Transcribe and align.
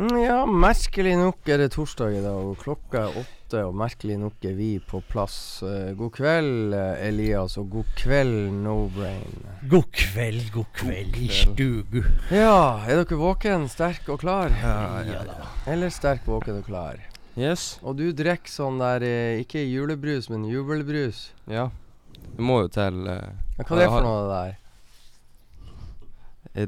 Ja, 0.00 0.46
merkelig 0.48 1.12
nok 1.20 1.48
er 1.52 1.58
det 1.60 1.74
torsdag 1.74 2.14
i 2.16 2.20
dag, 2.24 2.32
og 2.32 2.56
klokka 2.62 3.02
er 3.02 3.16
åtte, 3.20 3.60
og 3.68 3.74
merkelig 3.76 4.14
nok 4.16 4.46
er 4.48 4.54
vi 4.56 4.68
på 4.80 5.02
plass. 5.10 5.60
Eh, 5.66 5.90
god 5.98 6.14
kveld, 6.14 6.72
eh, 6.72 7.02
Elias, 7.10 7.58
og 7.60 7.68
god 7.74 7.90
kveld, 8.00 8.48
No 8.64 8.86
Brain. 8.94 9.44
God 9.68 9.90
kveld, 9.92 10.46
god 10.54 10.70
kveld 10.78 11.18
i 11.20 11.28
kveld. 11.28 11.52
stugu. 11.52 12.00
Ja, 12.32 12.80
er 12.88 13.02
dere 13.02 13.20
våken, 13.20 13.68
sterk 13.68 14.08
og 14.08 14.22
klar? 14.24 14.48
Ja 14.62 15.04
ja, 15.04 15.20
da. 15.28 15.52
Eller 15.68 15.92
sterk, 15.92 16.24
våken 16.24 16.62
og 16.62 16.64
klar? 16.70 16.96
Yes. 17.36 17.76
Og 17.84 18.00
du 18.00 18.08
drikker 18.16 18.48
sånn 18.48 18.80
der, 18.80 19.04
eh, 19.04 19.44
ikke 19.44 19.60
julebrus, 19.68 20.30
men 20.32 20.48
jubelbrus. 20.48 21.26
Ja. 21.46 21.68
Det 22.16 22.40
må 22.40 22.62
jo 22.64 22.68
til 22.72 23.04
eh, 23.06 23.34
Ja, 23.58 23.64
hva 23.68 23.76
er 23.76 23.84
det 23.84 23.90
for 23.92 24.00
noe, 24.08 24.20
det 24.24 24.32
der? 24.32 24.56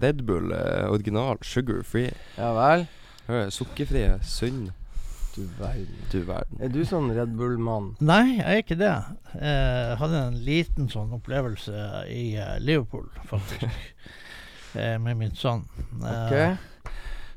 Red 0.04 0.26
Bull 0.26 0.52
eh, 0.52 0.84
original 0.92 1.38
sugar 1.42 1.80
free. 1.82 2.12
Ja 2.36 2.52
vel? 2.52 2.86
Sukkerfrie, 3.54 4.16
sunn. 4.26 4.70
Du 5.32 5.46
verden. 5.58 6.00
Du 6.12 6.18
verden. 6.28 6.58
Er 6.60 6.72
du 6.72 6.82
sånn 6.84 7.08
Red 7.16 7.32
Bull-mann? 7.38 7.94
Nei, 8.04 8.36
jeg 8.36 8.44
er 8.44 8.58
ikke 8.60 8.76
det. 8.80 8.96
Jeg 9.38 9.94
hadde 10.02 10.18
en 10.26 10.36
liten 10.44 10.90
sånn 10.92 11.14
opplevelse 11.16 11.86
i 12.12 12.34
eh, 12.36 12.58
Liverpool, 12.60 13.06
faktisk. 13.30 13.64
eh, 14.76 14.98
med 15.00 15.16
min 15.22 15.32
sønn. 15.38 15.64
Okay. 16.02 16.52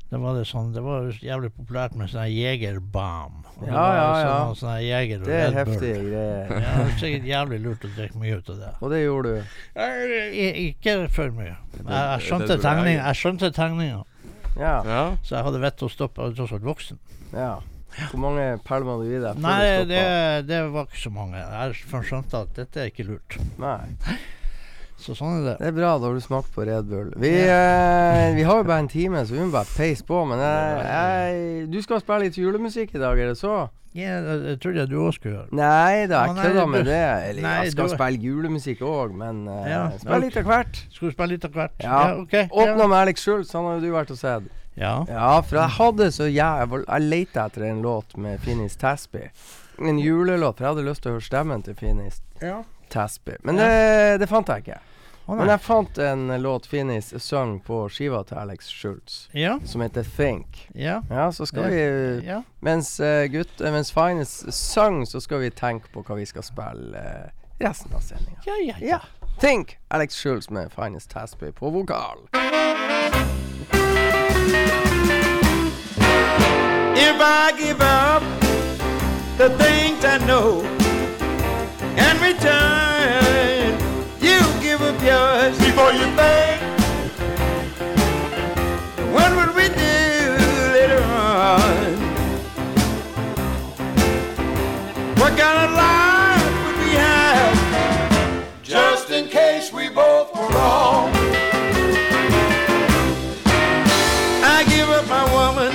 Det 0.06 0.18
var 0.22 0.36
det 0.38 0.44
sånn 0.46 0.68
Det 0.70 0.82
var 0.84 1.08
jævlig 1.18 1.48
populært 1.56 1.96
med 1.98 2.12
sånn 2.12 2.22
her 2.22 2.30
Jegerbam. 2.30 3.40
Ja, 3.64 3.72
ja, 3.72 3.86
ja. 3.96 4.34
Sånne, 4.52 4.58
sånne 4.60 4.76
Jeger 4.84 5.22
og 5.22 5.30
Det 5.30 5.38
er 5.40 5.56
heftige 5.56 6.02
greier. 6.04 6.52
Ja, 6.66 6.74
det 6.76 6.84
er 6.84 7.00
sikkert 7.00 7.30
jævlig 7.30 7.58
lurt 7.64 7.86
å 7.88 7.90
drikke 7.96 8.20
mye 8.20 8.36
ut 8.36 8.52
av 8.52 8.60
det. 8.60 8.72
Og 8.76 8.92
det 8.92 9.00
gjorde 9.02 9.32
du. 9.32 9.56
Jeg, 9.80 10.52
Ikke 10.66 10.98
for 11.16 11.34
mye. 11.34 11.56
Jeg, 11.80 12.20
skjønte 12.28 12.58
tegninga, 12.60 13.00
jeg 13.00 13.20
skjønte 13.22 13.50
tegninga, 13.56 14.04
Ja. 14.56 14.76
Ja. 14.86 15.00
så 15.22 15.36
jeg 15.38 15.44
hadde 15.48 15.62
vett 15.62 15.76
til 15.80 15.88
å 15.88 15.92
stoppe. 15.92 16.20
Jeg 16.22 16.30
hadde 16.32 16.40
tross 16.42 16.54
alt 16.56 16.68
voksen. 16.68 17.00
ja. 17.32 17.56
Hvor 18.10 18.20
mange 18.20 18.42
pælmer 18.66 18.98
du 19.00 19.08
i 19.08 19.20
deg 19.22 19.38
Nei, 19.40 19.84
det, 19.88 20.00
det 20.50 20.58
var 20.68 20.84
ikke 20.84 20.98
så 21.00 21.12
mange. 21.14 21.40
Jeg 21.40 22.02
skjønte 22.04 22.42
at 22.44 22.50
dette 22.58 22.82
er 22.82 22.90
ikke 22.90 23.06
lurt. 23.08 23.38
Nei. 23.56 23.94
Så 24.96 25.14
sånn 25.14 25.40
er 25.40 25.42
det. 25.44 25.54
Det 25.60 25.70
er 25.70 25.74
bra, 25.76 25.94
da 26.00 26.08
har 26.08 26.16
du 26.16 26.24
smakt 26.24 26.54
på 26.54 26.64
Red 26.66 26.86
Bull. 26.88 27.10
Vi, 27.20 27.32
eh, 27.44 28.34
vi 28.34 28.44
har 28.48 28.62
jo 28.62 28.66
bare 28.66 28.84
en 28.84 28.88
time, 28.88 29.24
så 29.26 29.36
vi 29.36 29.42
må 29.44 29.50
bare 29.52 29.68
peise 29.76 30.06
på. 30.08 30.22
Men 30.28 30.40
jeg, 30.40 30.86
jeg, 30.88 31.66
du 31.72 31.80
skal 31.84 32.00
spille 32.02 32.26
litt 32.26 32.38
julemusikk 32.40 32.96
i 32.96 33.02
dag, 33.02 33.20
er 33.20 33.34
det 33.34 33.40
så? 33.40 33.66
Ja, 33.96 34.18
trodde 34.60 34.82
jeg 34.82 34.90
du 34.90 34.98
òg 35.00 35.14
skulle 35.16 35.38
gjøre. 35.38 35.56
Nei 35.56 36.04
da, 36.10 36.26
jeg 36.28 36.36
kødda 36.36 36.64
med 36.68 36.84
det. 36.84 37.00
Eller 37.30 37.46
Nei, 37.46 37.54
jeg 37.64 37.72
skal 37.72 37.88
du- 37.88 37.94
spille 37.94 38.28
julemusikk 38.28 38.82
òg, 38.84 39.14
men 39.16 39.46
uh, 39.48 39.62
Ja, 39.68 39.82
spill 40.00 40.26
litt 40.26 40.36
av 40.36 40.50
hvert. 40.50 40.82
Skal 40.92 41.08
du 41.08 41.16
spille 41.16 41.32
litt 41.32 41.48
av 41.48 41.56
hvert? 41.56 41.76
Ja. 41.80 42.02
ok. 42.20 42.36
Åpna 42.50 42.84
ja. 42.84 42.88
med 42.92 42.98
Alex 42.98 43.24
Schultz, 43.24 43.54
han 43.56 43.64
har 43.64 43.78
jo 43.78 43.86
du 43.86 43.94
vært 43.94 44.12
og 44.12 44.20
sett. 44.20 44.50
Ja. 44.76 44.98
Ja, 45.08 45.40
for 45.40 45.56
jeg 45.56 45.72
hadde 45.78 46.10
så. 46.12 46.28
Jeg, 46.28 46.68
jeg 46.76 47.08
leita 47.08 47.46
etter 47.48 47.64
en 47.70 47.80
låt 47.84 48.16
med 48.20 48.40
Finis 48.44 48.76
Tasby. 48.76 49.30
En 49.80 50.00
julelåt, 50.00 50.58
for 50.58 50.66
jeg 50.66 50.74
hadde 50.74 50.88
lyst 50.90 51.04
til 51.04 51.14
å 51.14 51.16
høre 51.16 51.24
stemmen 51.24 51.64
til 51.64 51.76
Finis 51.76 52.20
ja. 52.40 52.62
Tasby. 52.88 53.36
Men 53.42 53.56
det, 53.56 54.20
det 54.20 54.28
fant 54.28 54.48
jeg 54.48 54.64
ikke. 54.66 54.78
Oh, 55.26 55.34
Men 55.34 55.48
jeg 55.50 55.58
fant 55.60 55.98
en 55.98 56.28
låt 56.42 56.66
Finis 56.70 57.08
sang 57.24 57.56
på 57.66 57.88
skiva 57.90 58.20
til 58.28 58.38
Alex 58.38 58.68
Schultz, 58.70 59.28
Ja. 59.34 59.56
som 59.64 59.80
heter 59.82 60.04
Think. 60.16 60.68
Ja. 60.74 61.00
Ja, 61.10 61.32
så 61.32 61.46
skal 61.46 61.62
Ja. 61.62 61.68
vi 61.68 62.26
Ja. 62.26 62.42
Mens 62.60 63.00
uh, 63.00 63.24
gutt 63.26 63.60
eh, 63.60 63.72
Mens 63.72 63.90
Fines 63.92 64.44
sang, 64.54 65.06
så 65.06 65.20
skal 65.20 65.40
vi 65.40 65.50
tenke 65.50 65.88
på 65.92 66.02
hva 66.06 66.14
vi 66.14 66.24
skal 66.26 66.42
spille 66.46 66.94
eh, 66.96 67.30
resten 67.66 67.92
av 67.94 68.00
sendinga. 68.06 68.38
Ja, 68.46 68.54
ja, 68.66 68.74
Ja. 68.80 68.98
Think! 69.40 69.78
Alex 69.90 70.14
Schultz 70.14 70.50
med 70.50 70.70
Finis 70.72 71.06
Tasby 71.06 71.50
på 71.52 71.70
vokal. 71.70 72.18
If 76.98 77.16
I 77.20 77.52
give 77.58 77.82
up 77.82 78.22
the 79.38 79.48
things 79.58 80.04
I 80.04 80.18
know 80.26 80.62
and 81.96 82.20
return, 82.20 83.72
you 84.20 84.38
give 84.60 84.82
up 84.82 85.00
yours 85.02 85.58
before 85.58 85.92
you 85.92 86.06
think. 86.14 86.60
What 89.14 89.34
would 89.34 89.54
we 89.56 89.68
do 89.68 90.36
later 90.76 91.02
on? 91.02 91.96
What 95.16 95.38
kind 95.38 95.58
of 95.64 95.70
life 95.72 96.66
would 96.66 96.78
we 96.84 96.92
have 96.96 97.56
just 98.62 99.10
in 99.10 99.28
case 99.28 99.72
we 99.72 99.88
both 99.88 100.34
were 100.34 100.48
wrong? 100.48 101.10
I 104.44 104.64
give 104.68 104.88
up 104.90 105.08
my 105.08 105.24
woman. 105.32 105.72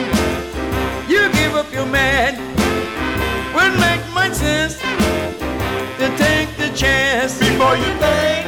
You 1.09 1.31
give 1.33 1.55
up 1.55 1.71
your 1.73 1.87
man. 1.87 2.37
Wouldn't 3.55 3.79
make 3.79 4.01
much 4.13 4.33
sense 4.33 5.00
take 6.17 6.49
the 6.57 6.69
chance 6.75 7.37
before 7.39 7.75
you 7.75 7.93
think. 7.99 8.40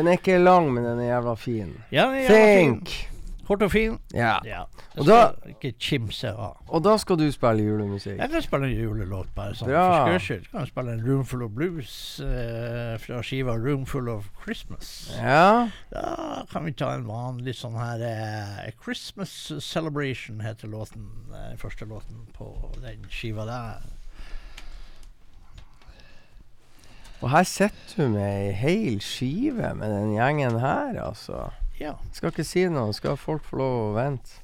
Den 0.00 0.08
er 0.08 0.16
ikke 0.18 0.38
lang, 0.40 0.72
men 0.72 0.84
den 0.84 0.98
er 1.04 1.10
jævla 1.12 1.34
fin. 1.36 1.74
Ja, 1.92 2.06
den 2.08 2.14
er 2.14 2.20
jævla 2.24 2.44
fin. 2.56 2.74
Think. 2.80 3.06
Kort 3.50 3.62
og 3.66 3.70
fin. 3.72 3.96
Ja. 4.14 4.36
Ja. 4.46 4.60
Og 4.96 5.06
da- 5.08 5.32
Ikke 5.50 5.72
kimse 5.78 6.28
av. 6.30 6.56
Og 6.68 6.84
da 6.84 6.92
skal 7.02 7.16
du 7.18 7.24
spille 7.34 7.64
julemusikk. 7.66 8.16
Jeg 8.20 8.30
kan 8.30 8.42
spille 8.42 8.68
en 8.68 8.76
julelåt, 8.78 9.26
bare 9.34 9.54
sånn 9.58 9.66
Bra. 9.72 10.06
for 10.06 10.18
skyld. 10.22 10.46
Kan 10.52 10.66
spille 10.70 10.92
en 10.92 11.02
Roomful 11.08 11.42
of 11.42 11.50
Blues 11.56 12.20
eh, 12.22 12.94
fra 13.02 13.18
skiva 13.26 13.56
Roomful 13.58 14.08
of 14.08 14.28
Christmas. 14.44 15.10
Ja. 15.18 15.68
Da 15.90 16.44
kan 16.52 16.64
vi 16.64 16.72
ta 16.78 16.92
en 16.94 17.04
vanlig 17.10 17.56
sånn 17.58 17.74
her 17.76 18.00
eh, 18.06 18.70
Christmas 18.84 19.34
Celebration 19.58 20.40
heter 20.46 20.68
låten. 20.70 21.08
eh, 21.34 21.48
Den 21.50 21.58
første 21.58 21.84
låten 21.90 22.28
på 22.38 22.52
den 22.80 23.02
skiva 23.10 23.44
der. 23.50 23.82
Og 27.20 27.30
her 27.30 27.42
sitter 27.44 27.96
du 27.96 28.14
med 28.14 28.24
ei 28.24 28.52
hel 28.56 29.00
skive 29.04 29.74
med 29.76 29.92
den 29.92 30.14
gjengen 30.16 30.56
her, 30.60 30.96
altså. 31.04 31.50
Ja. 31.80 31.94
Skal 32.16 32.32
ikke 32.32 32.44
si 32.48 32.64
noe, 32.72 32.94
skal 32.96 33.18
folk 33.20 33.44
få 33.44 33.60
lov 33.60 33.76
å 33.90 33.92
vente. 33.98 34.39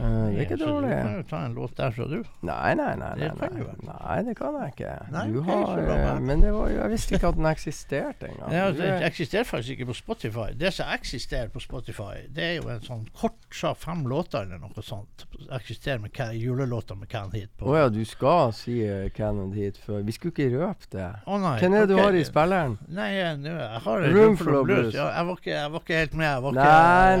Eh, 0.00 0.26
det 0.32 0.38
er 0.38 0.44
ikke 0.46 0.56
så 0.60 0.68
Du 0.80 0.88
kan 0.88 1.14
jo 1.18 1.22
ta 1.28 1.38
en 1.44 1.54
låt 1.54 1.74
derfra, 1.76 2.06
du. 2.08 2.22
Nei, 2.48 2.74
nei, 2.74 2.94
nei. 2.96 3.10
Det 3.20 3.26
nei, 3.28 3.36
kan 3.40 3.56
du 3.58 3.64
nei. 3.84 3.96
nei 4.00 4.18
det 4.30 4.34
kan 4.38 4.54
jeg 4.62 4.72
ikke. 4.74 4.92
Nei, 5.12 5.24
du 5.34 5.40
har, 5.44 5.78
eh, 5.84 6.20
men 6.24 6.40
det 6.40 6.52
var 6.56 6.70
jo 6.72 6.78
Jeg 6.80 6.90
visste 6.94 7.14
ikke 7.18 7.28
at 7.28 7.36
den 7.36 7.48
eksisterte 7.50 8.30
engang. 8.30 8.52
Ja, 8.56 8.68
er- 8.70 9.04
eksisterer 9.10 9.44
faktisk 9.44 9.70
ikke 9.76 9.86
på 9.90 9.96
Spotify. 9.98 10.46
Det 10.56 10.72
som 10.72 10.86
eksisterer 10.94 11.48
på 11.52 11.60
Spotify, 11.60 12.24
det 12.32 12.44
er 12.44 12.54
jo 12.62 12.68
en 12.72 12.80
sånn 12.80 13.04
kort 13.20 13.36
sa 13.52 13.74
fem 13.74 14.04
låter 14.08 14.42
eller 14.46 14.58
noe 14.58 14.82
sånt. 14.82 15.26
Eksisterer 15.52 15.98
med 16.00 16.12
julelåter 16.40 16.94
med 16.96 17.08
Can 17.08 17.30
Hit 17.32 17.50
på. 17.58 17.66
Å 17.70 17.76
ja, 17.76 17.88
du 17.92 18.04
skal 18.04 18.52
si 18.56 18.80
uh, 18.88 19.08
Cannon 19.14 19.52
hit 19.52 19.76
før. 19.76 20.00
Vi 20.06 20.12
skulle 20.16 20.32
ikke 20.32 20.48
røpe 20.56 20.90
det. 20.90 21.10
Å 21.26 21.38
nei. 21.40 21.58
Hvem 21.60 21.74
er 21.74 21.86
det 21.86 21.88
du 21.96 22.00
har 22.00 22.12
i 22.16 22.24
spilleren? 22.24 22.78
Nei, 22.88 23.10
jeg, 23.18 23.38
nå- 23.44 23.56
jeg 23.58 23.80
har 23.84 24.00
Room 24.14 24.32
of 24.32 24.38
blues. 24.46 24.64
blues. 24.66 24.94
Ja, 24.94 25.10
jeg, 25.18 25.26
var 25.26 25.36
ikke, 25.42 25.50
jeg 25.50 25.72
var 25.72 25.80
ikke 25.84 25.98
helt 26.00 26.14
med. 26.14 26.26
Jeg 26.30 26.42
var 26.42 26.52
ikke, 26.52 26.70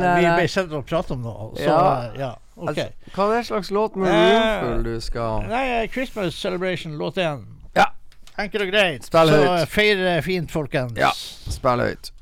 nei, 0.00 0.20
vi 0.20 0.26
nei. 0.28 0.36
ble 0.38 0.48
sendt 0.48 0.72
og 0.72 0.86
pratet 0.86 1.10
om 1.16 1.22
noe. 1.26 1.50
Så 1.56 1.66
Ja. 1.68 2.10
ja, 2.16 2.30
OK. 2.60 2.68
Altså, 2.68 3.14
hva 3.14 3.26
er 3.26 3.36
det 3.36 3.46
slags 3.46 3.70
låt 3.70 3.96
med 3.96 4.12
Eh, 4.12 4.62
Roomful 4.62 4.84
du 4.84 5.00
skal 5.00 5.48
Nei, 5.48 5.64
eh, 5.82 5.88
Christmas 5.90 6.34
Celebration, 6.34 6.98
låt 6.98 7.16
én. 7.18 7.44
Ja. 7.76 7.84
Enkelt 8.38 8.62
og 8.62 8.72
greit. 8.72 9.04
Spill 9.04 9.28
så 9.28 9.42
høyt. 9.44 9.68
feir 9.68 10.20
fint, 10.20 10.50
folkens. 10.52 10.92
Ja. 10.98 11.10
spille 11.50 11.82
høyt? 11.90 12.12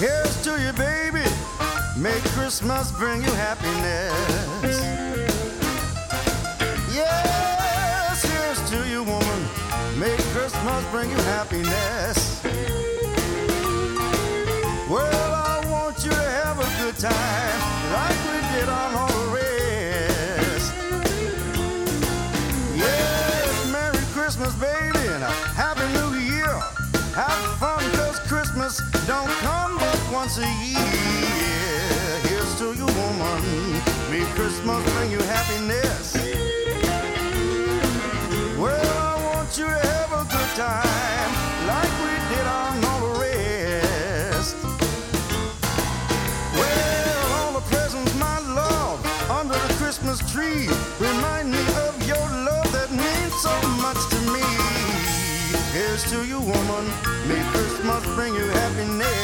Here's 0.00 0.42
to 0.44 0.50
you, 0.60 0.72
baby. 0.72 1.24
May 1.98 2.18
Christmas 2.34 2.92
bring 2.92 3.22
you 3.22 3.32
happiness. 3.32 5.13
Christmas 10.74 10.90
bring 10.90 11.10
you 11.10 11.22
happiness. 11.24 12.42
Well, 14.90 15.34
I 15.34 15.62
want 15.70 16.04
you 16.04 16.10
to 16.10 16.16
have 16.16 16.58
a 16.58 16.82
good 16.82 16.96
time 16.98 17.60
like 17.92 18.18
we 18.26 18.38
did 18.58 18.68
on 18.68 18.94
all 18.96 19.06
the 19.06 19.28
rest. 19.38 20.74
Yes, 22.74 23.70
Merry 23.70 24.04
Christmas, 24.14 24.52
baby, 24.56 24.98
and 25.14 25.22
a 25.22 25.30
Happy 25.54 25.86
New 25.94 26.18
Year. 26.18 26.58
Have 27.14 27.58
fun, 27.58 27.84
cause 27.92 28.18
Christmas 28.26 28.82
don't 29.06 29.30
come 29.46 29.78
but 29.78 30.00
once 30.12 30.38
a 30.38 30.48
year. 30.66 32.18
Here's 32.26 32.58
to 32.58 32.74
you, 32.74 32.86
woman. 32.86 33.42
May 34.10 34.24
Christmas 34.34 34.82
bring 34.94 35.12
you 35.12 35.18
happiness. 35.18 36.23
To 56.08 56.24
you, 56.26 56.38
woman. 56.38 56.86
May 57.28 57.42
Christmas 57.52 58.04
bring 58.14 58.34
you 58.34 58.46
happiness. 58.48 59.23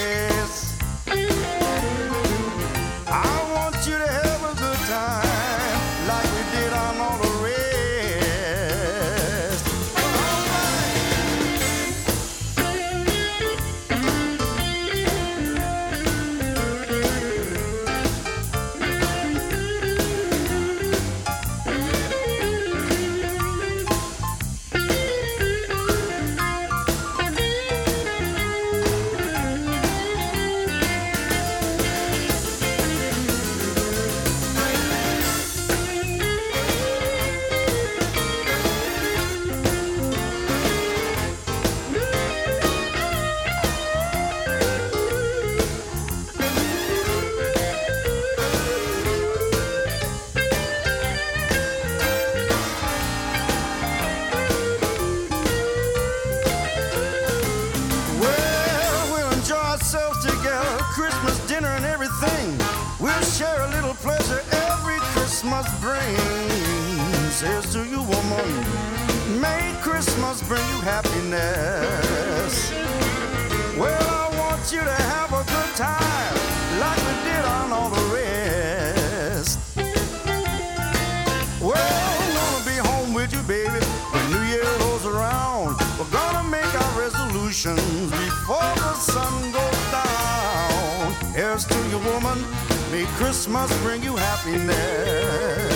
Christmas 93.20 93.70
bring 93.82 94.02
you 94.02 94.16
happiness. 94.16 95.69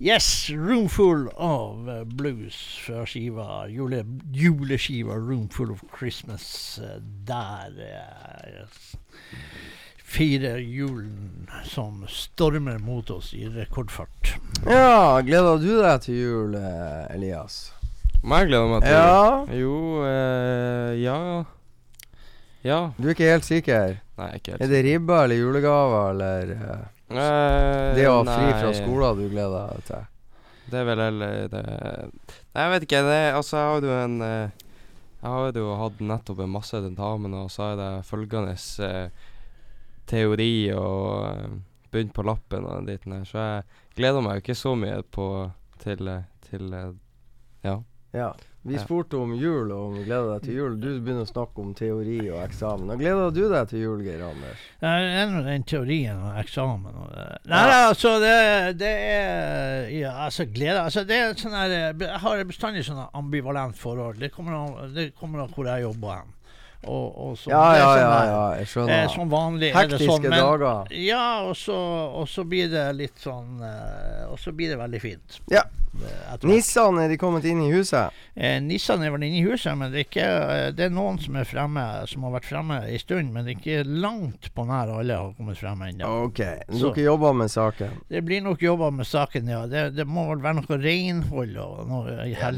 Yes, 0.00 0.48
Roomful 0.50 1.28
of 1.36 1.88
eh, 1.88 2.04
Blues 2.04 2.56
fra 2.86 3.02
skiva 3.04 3.66
jule, 3.68 3.98
juleskiva 4.32 5.14
Roomful 5.20 5.72
of 5.74 5.82
Christmas. 5.98 6.78
eh, 6.82 6.96
Der 7.28 7.74
yes. 8.48 8.96
fire 10.04 10.56
julen 10.58 11.46
som 11.64 12.04
stormer 12.08 12.78
mot 12.78 13.10
oss 13.10 13.34
i 13.34 13.44
rekordfart. 13.48 14.32
Ja, 14.66 15.20
gleder 15.22 15.60
du 15.62 15.68
deg 15.82 16.00
til 16.06 16.16
jul, 16.16 16.56
Elias? 16.56 17.10
Elias? 17.14 17.58
Meg 18.24 18.48
gleder 18.50 18.66
meg 18.72 18.82
til 18.82 18.96
Ja. 18.96 19.44
Jo, 19.60 19.76
eh, 20.04 20.96
ja 21.04 21.44
Ja. 22.64 22.80
Du 22.98 23.06
er 23.08 23.14
ikke 23.14 23.30
helt 23.30 23.44
sikker? 23.44 24.00
Nei, 24.18 24.32
ikke 24.36 24.52
helt 24.56 24.62
Er 24.64 24.68
det 24.72 24.82
ribba 24.84 25.22
eller 25.24 25.36
julegaver 25.36 26.10
eller 26.10 26.88
Eh, 27.10 27.94
det 27.96 28.06
å 28.06 28.20
ha 28.20 28.24
fri 28.36 28.50
fra 28.54 28.72
skolen 28.76 29.18
du 29.18 29.28
gleder 29.32 29.72
deg 29.74 29.86
til? 29.88 30.08
Det 30.70 30.78
er 30.78 30.86
vel 30.86 31.00
heller 31.02 31.48
det 31.50 31.62
Nei, 31.66 32.62
jeg 32.62 32.72
vet 32.74 32.84
ikke. 32.86 33.00
Det, 33.08 33.18
altså, 33.34 33.56
jeg 33.56 33.70
har 33.70 33.86
jo 33.88 33.96
en 33.96 34.20
eh, 34.22 34.66
Jeg 35.20 35.32
har 35.34 35.58
jo 35.58 35.72
hatt 35.80 36.04
nettopp 36.12 36.44
en 36.44 36.54
masse 36.54 36.82
tentamen, 36.84 37.34
og 37.34 37.50
så 37.50 37.70
har 37.70 37.82
jeg 37.82 38.06
følgende 38.08 38.54
eh, 38.86 39.26
teori 40.10 40.52
og 40.74 41.26
eh, 41.26 41.58
begynt 41.90 42.14
på 42.14 42.24
lappen 42.26 42.66
og 42.70 42.86
den 42.86 43.16
her, 43.16 43.26
så 43.26 43.42
jeg 43.42 43.64
gleder 43.98 44.22
meg 44.22 44.38
jo 44.38 44.44
ikke 44.44 44.58
så 44.58 44.76
mye 44.78 45.02
på 45.02 45.26
til, 45.82 46.12
til 46.46 46.76
Ja. 47.66 47.80
Ja. 48.14 48.30
Vi 48.62 48.76
spurte 48.76 49.16
om 49.16 49.30
jul 49.40 49.70
og 49.72 49.86
om 49.86 49.94
du 49.96 50.02
gleder 50.04 50.34
deg 50.34 50.42
til 50.44 50.56
jul. 50.58 50.74
Du 50.82 50.88
begynner 51.00 51.24
å 51.24 51.28
snakke 51.30 51.62
om 51.62 51.70
teori 51.78 52.18
og 52.28 52.42
eksamen. 52.44 52.90
Og 52.92 53.00
gleder 53.00 53.30
du 53.32 53.40
deg 53.48 53.70
til 53.70 53.80
jul, 53.86 54.02
Geir 54.04 54.20
Anders? 54.26 54.66
Det 54.82 54.90
er 54.90 55.30
nå 55.32 55.40
den 55.46 55.64
teorien 55.64 56.20
og 56.28 56.36
eksamen 56.42 56.98
og 57.04 57.08
det. 57.14 57.24
Nei, 57.48 57.62
Ja. 57.70 57.78
altså 57.88 58.12
det, 58.20 58.34
det 58.82 58.92
er 59.14 59.88
ja, 59.96 60.12
altså 60.26 60.44
glede 60.44 60.82
altså 60.82 61.06
det 61.08 61.16
er 61.22 61.32
sånn 61.40 61.56
her 61.56 61.72
Jeg 61.72 62.20
har 62.26 62.44
bestandig 62.44 62.84
sånn 62.84 63.00
ambivalent 63.16 63.80
forhold. 63.80 64.20
Det 64.20 64.28
kommer 64.34 64.58
an, 64.58 64.92
det 64.94 65.14
kommer 65.16 65.46
an 65.46 65.54
hvor 65.56 65.64
jeg 65.72 65.86
jobber 65.88 66.18
hen. 66.20 66.36
Og, 66.82 67.18
og 67.30 67.34
så, 67.36 67.50
Ja, 67.52 67.64
ja, 67.76 67.88
sånn 67.88 68.00
ja, 68.00 68.20
ja. 68.24 68.44
Jeg 68.56 68.62
eh, 68.64 68.68
skjønner. 68.70 69.08
Som 69.12 69.32
vanlig 69.32 69.68
det 69.68 69.76
Hektiske 69.76 70.06
sånn, 70.08 70.22
men 70.24 70.40
dager. 70.40 70.94
Ja, 70.96 71.24
og 71.44 71.52
så, 71.60 71.76
og 72.22 72.24
så 72.30 72.44
blir 72.48 72.70
det 72.72 72.86
litt 72.96 73.20
sånn 73.20 73.60
eh, 73.60 74.24
Og 74.30 74.38
så 74.40 74.54
blir 74.56 74.72
det 74.72 74.78
veldig 74.80 75.00
fint. 75.02 75.40
Ja. 75.52 75.66
Nissan, 76.46 77.00
er 77.02 77.10
de 77.10 77.18
kommet 77.18 77.44
inn 77.50 77.60
i 77.64 77.68
huset? 77.72 78.14
Eh, 78.38 78.60
Nissan 78.62 79.02
er 79.04 79.12
vel 79.12 79.26
inne 79.26 79.40
i 79.40 79.44
huset, 79.44 79.74
men 79.76 79.90
det 79.92 80.04
er, 80.04 80.06
ikke, 80.06 80.28
eh, 80.54 80.66
det 80.78 80.86
er 80.86 80.94
noen 80.94 81.18
som 81.20 81.36
er 81.36 81.48
fremme 81.50 81.82
Som 82.08 82.24
har 82.28 82.36
vært 82.38 82.48
fremme 82.48 82.78
en 82.86 83.02
stund, 83.02 83.32
men 83.34 83.44
det 83.44 83.56
er 83.56 83.58
ikke 83.58 84.00
langt 84.06 84.48
på 84.54 84.64
nær 84.70 84.94
alle 85.00 85.18
har 85.20 85.34
kommet 85.36 85.60
frem 85.60 85.84
ennå. 85.90 86.08
Ok. 86.30 86.40
Så- 86.70 86.94
Dere 86.94 87.10
jobber 87.10 87.36
med 87.36 87.52
saken? 87.52 88.00
Det 88.08 88.24
blir 88.24 88.40
nok 88.46 88.62
jobba 88.62 88.90
med 88.94 89.06
saken, 89.06 89.52
ja. 89.52 89.66
Det, 89.66 89.90
det 89.98 90.06
må 90.08 90.28
vel 90.30 90.40
være 90.40 90.62
noe 90.62 90.80
renhold 90.80 91.56
og 91.60 91.86
noe 91.90 92.18
Ja, 92.30 92.52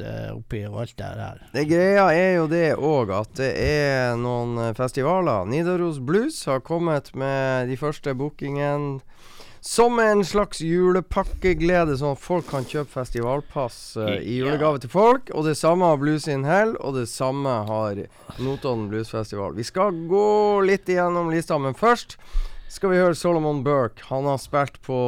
eh, 0.00 0.30
oppi 0.34 0.62
alt 0.66 0.96
det 0.98 1.10
der. 1.18 1.42
Det 1.52 1.64
greia 1.70 2.06
er 2.14 2.32
jo 2.38 2.46
det 2.50 2.66
òg 2.76 3.12
at 3.16 3.34
det 3.40 3.50
er 3.62 4.16
noen 4.20 4.58
eh, 4.62 4.74
festivaler. 4.76 5.48
Nidaros 5.48 6.00
Blues 6.00 6.40
har 6.48 6.64
kommet 6.64 7.14
med 7.14 7.68
de 7.70 7.78
første 7.80 8.14
bookingene. 8.14 9.00
som 9.60 9.98
en 9.98 10.22
slags 10.24 10.60
julepakkeglede, 10.62 11.96
sånn 11.98 12.14
at 12.14 12.22
folk 12.22 12.46
kan 12.48 12.64
kjøpe 12.64 12.92
festivalpass 12.92 13.96
uh, 13.98 14.14
i 14.22 14.38
julegave 14.38 14.78
til 14.78 14.92
folk. 14.92 15.32
Og 15.34 15.48
det 15.48 15.56
samme 15.58 15.84
har 15.84 15.98
Blues 15.98 16.28
in 16.30 16.46
Hell, 16.46 16.76
og 16.78 16.94
det 16.94 17.08
samme 17.10 17.56
har 17.66 17.98
Notodden 18.38 18.86
Bluesfestival. 18.88 19.58
Vi 19.58 19.66
skal 19.66 19.98
gå 20.08 20.62
litt 20.64 20.88
igjennom 20.88 21.32
lista, 21.34 21.58
men 21.58 21.76
først 21.76 22.16
skal 22.70 22.94
vi 22.94 23.02
høre 23.02 23.18
Solomon 23.18 23.64
Burke. 23.66 24.06
Han 24.12 24.30
har 24.30 24.38
spilt 24.40 24.78
på 24.86 25.00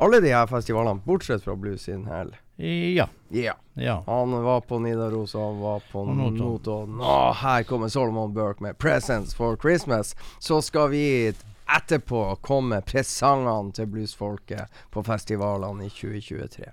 alle 0.00 0.20
de 0.24 0.32
her 0.32 0.46
festivalene, 0.48 1.02
bortsett 1.04 1.44
fra 1.44 1.56
Blues 1.56 1.88
in 1.88 2.06
Hell. 2.08 2.32
Ja. 2.60 3.08
Yeah. 3.30 3.56
ja. 3.74 4.02
Han 4.06 4.42
var 4.42 4.60
på 4.60 4.78
Nidaros, 4.78 5.34
og 5.34 5.46
han 5.46 5.60
var 5.60 5.82
på 5.92 6.04
Notodden. 6.04 7.00
Og 7.00 7.36
her 7.36 7.62
kommer 7.62 7.88
Solomon 7.88 8.34
Burke 8.34 8.62
med 8.62 8.74
'Presents 8.76 9.34
for 9.34 9.56
Christmas'. 9.56 10.14
Så 10.38 10.60
skal 10.60 10.90
vi 10.90 11.32
etterpå 11.76 12.36
komme 12.42 12.80
presangene 12.80 13.72
til 13.72 13.86
bluesfolket 13.86 14.66
på 14.90 15.02
festivalene 15.02 15.86
i 15.86 15.88
2023. 15.88 16.64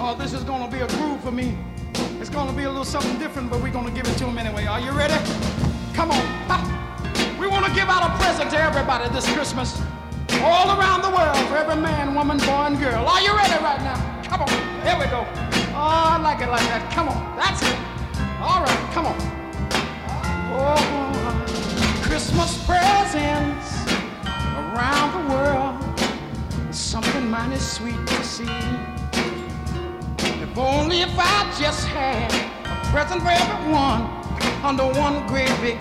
Oh, 0.00 0.14
this 0.18 0.32
is 0.32 0.44
gonna 0.44 0.70
be 0.70 0.80
a 0.80 0.86
groove 0.86 1.20
for 1.20 1.32
me. 1.32 1.58
It's 2.20 2.30
gonna 2.30 2.52
be 2.52 2.64
a 2.64 2.68
little 2.68 2.84
something 2.84 3.18
different, 3.18 3.50
but 3.50 3.60
we're 3.60 3.72
gonna 3.72 3.90
give 3.90 4.06
it 4.08 4.18
to 4.18 4.24
them 4.24 4.38
anyway. 4.38 4.64
Are 4.66 4.80
you 4.80 4.92
ready? 4.92 5.18
Come 5.94 6.10
on. 6.10 6.26
Ha. 6.48 6.75
We 7.56 7.62
wanna 7.62 7.74
give 7.74 7.88
out 7.88 8.02
a 8.02 8.22
present 8.22 8.50
to 8.50 8.60
everybody 8.60 9.08
this 9.14 9.26
Christmas. 9.32 9.80
All 10.42 10.78
around 10.78 11.00
the 11.00 11.08
world, 11.08 11.38
for 11.48 11.56
every 11.56 11.76
man, 11.76 12.14
woman, 12.14 12.36
boy, 12.36 12.66
and 12.68 12.78
girl. 12.78 13.06
Are 13.06 13.22
you 13.22 13.34
ready 13.34 13.54
right 13.64 13.80
now? 13.80 13.96
Come 14.24 14.42
on. 14.42 14.48
Here 14.84 14.94
we 15.00 15.06
go. 15.06 15.24
Oh, 15.72 16.12
I 16.12 16.18
like 16.18 16.42
it 16.42 16.50
like 16.50 16.60
that. 16.68 16.92
Come 16.92 17.08
on. 17.08 17.16
That's 17.34 17.62
it. 17.62 17.78
All 18.42 18.60
right, 18.60 18.92
come 18.92 19.06
on. 19.06 19.16
Oh, 20.52 22.02
Christmas 22.02 22.62
presents 22.66 23.88
around 24.60 25.16
the 25.16 25.32
world. 25.32 26.74
Something 26.74 27.30
mighty 27.30 27.56
sweet 27.56 28.06
to 28.06 28.22
see. 28.22 28.44
If 30.42 30.58
only 30.58 31.00
if 31.00 31.18
I 31.18 31.50
just 31.58 31.88
had 31.88 32.30
a 32.66 32.90
present 32.92 33.22
for 33.22 33.30
everyone 33.30 34.02
under 34.62 34.84
one 35.00 35.26
great 35.26 35.48
big 35.62 35.78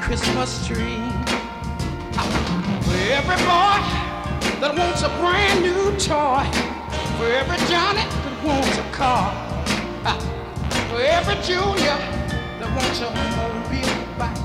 Christmas 0.00 0.66
tree. 0.66 1.17
For 2.18 2.98
every 3.18 3.38
boy 3.46 3.78
that 4.60 4.74
wants 4.76 5.02
a 5.02 5.08
brand 5.20 5.62
new 5.62 5.92
toy. 5.98 6.44
For 7.16 7.26
every 7.26 7.58
Johnny 7.70 8.02
that 8.02 8.36
wants 8.44 8.78
a 8.78 8.86
car. 8.90 9.30
For 10.90 11.00
every 11.00 11.36
Junior 11.42 11.98
that 12.58 12.70
wants 12.74 13.00
a 13.00 13.10
mobile 13.14 13.58
bike 14.18 14.38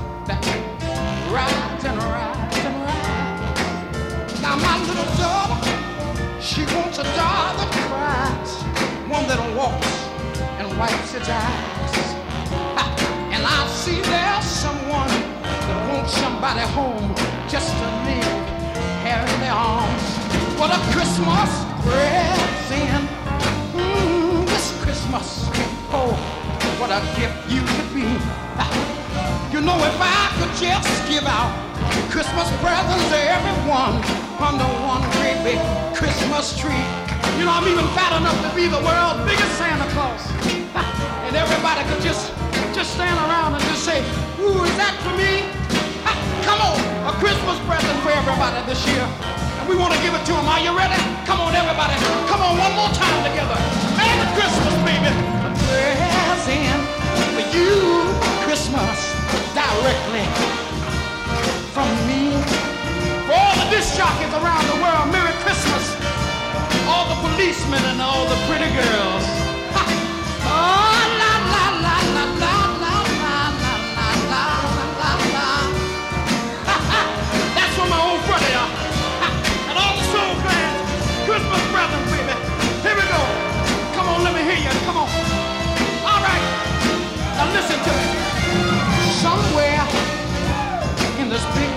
rides 1.34 1.84
and 1.84 1.98
rides 1.98 2.58
and 2.58 2.76
rides. 2.86 4.40
Now 4.40 4.56
my 4.56 4.78
little 4.86 5.10
daughter, 5.18 5.60
she 6.40 6.62
wants 6.76 6.98
a 6.98 7.04
doll 7.18 7.56
that 7.58 7.70
cries, 7.88 8.52
one 9.10 9.26
that 9.26 9.40
walks 9.56 9.92
and 10.58 10.78
wipes 10.78 11.14
its 11.14 11.28
eyes. 11.28 12.14
And 13.34 13.42
I 13.44 13.66
see 13.66 14.00
there's 14.00 14.44
someone 14.44 15.33
that 15.66 15.80
wants 15.88 16.12
somebody 16.12 16.60
home 16.76 17.14
just 17.48 17.72
to 17.72 17.86
live 18.04 18.36
here 19.04 19.24
in 19.32 19.38
their 19.40 19.56
arms. 19.56 20.04
What 20.60 20.70
a 20.70 20.80
Christmas 20.92 21.50
present! 21.84 23.06
Mm, 23.72 24.44
this 24.46 24.76
Christmas, 24.84 25.48
oh, 25.92 26.12
what 26.78 26.90
a 26.90 27.00
gift 27.16 27.36
you 27.48 27.60
could 27.62 27.90
be. 27.94 28.08
You 29.54 29.60
know, 29.60 29.78
if 29.86 29.94
I 30.02 30.34
could 30.34 30.50
just 30.58 30.90
give 31.06 31.22
out 31.30 31.54
Christmas 32.10 32.50
presents 32.58 33.06
to 33.14 33.18
everyone 33.22 34.02
under 34.42 34.66
one 34.82 34.98
great 35.14 35.38
big 35.46 35.60
Christmas 35.94 36.58
tree. 36.58 36.82
You 37.38 37.46
know, 37.46 37.54
I'm 37.54 37.68
even 37.70 37.86
fat 37.94 38.18
enough 38.18 38.34
to 38.42 38.50
be 38.56 38.66
the 38.66 38.82
world's 38.82 39.22
biggest 39.22 39.54
Santa 39.54 39.86
Claus. 39.94 40.26
And 41.24 41.36
everybody 41.36 41.88
could 41.88 42.02
just 42.02 42.34
just 42.74 42.94
stand 42.94 43.16
around 43.16 43.54
and 43.54 43.62
just 43.70 43.84
say, 43.84 44.00
Ooh, 44.40 44.64
is 44.64 44.76
that 44.76 44.98
for 45.06 45.14
me? 45.16 45.53
Christmas 47.20 47.58
present 47.66 47.96
for 48.02 48.10
everybody 48.10 48.58
this 48.66 48.80
year. 48.86 49.04
And 49.60 49.66
we 49.68 49.76
want 49.76 49.94
to 49.94 50.00
give 50.02 50.14
it 50.14 50.24
to 50.26 50.32
them. 50.32 50.46
Are 50.46 50.60
you 50.60 50.72
ready? 50.76 50.98
Come 51.26 51.40
on, 51.40 51.54
everybody. 51.54 51.94
Come 52.30 52.40
on, 52.42 52.58
one 52.58 52.74
more 52.74 52.90
time 52.90 53.20
together. 53.26 53.58
Merry 53.96 54.26
Christmas, 54.34 54.74
baby. 54.82 55.10
A 55.44 55.50
present 55.54 56.80
for 57.34 57.44
you, 57.54 57.72
Christmas, 58.46 58.98
directly 59.54 60.26
from 61.74 61.88
me. 62.06 62.34
For 63.26 63.34
all 63.34 63.54
the 63.62 63.68
disc 63.70 63.96
jockeys 63.96 64.32
around 64.34 64.64
the 64.70 64.78
world, 64.82 65.10
Merry 65.10 65.34
Christmas. 65.42 65.84
All 66.86 67.08
the 67.08 67.18
policemen 67.26 67.82
and 67.90 68.00
all 68.02 68.26
the 68.26 68.38
pretty 68.46 68.70
girls. 68.74 69.24
Ha! 69.74 69.84
Oh, 70.46 70.93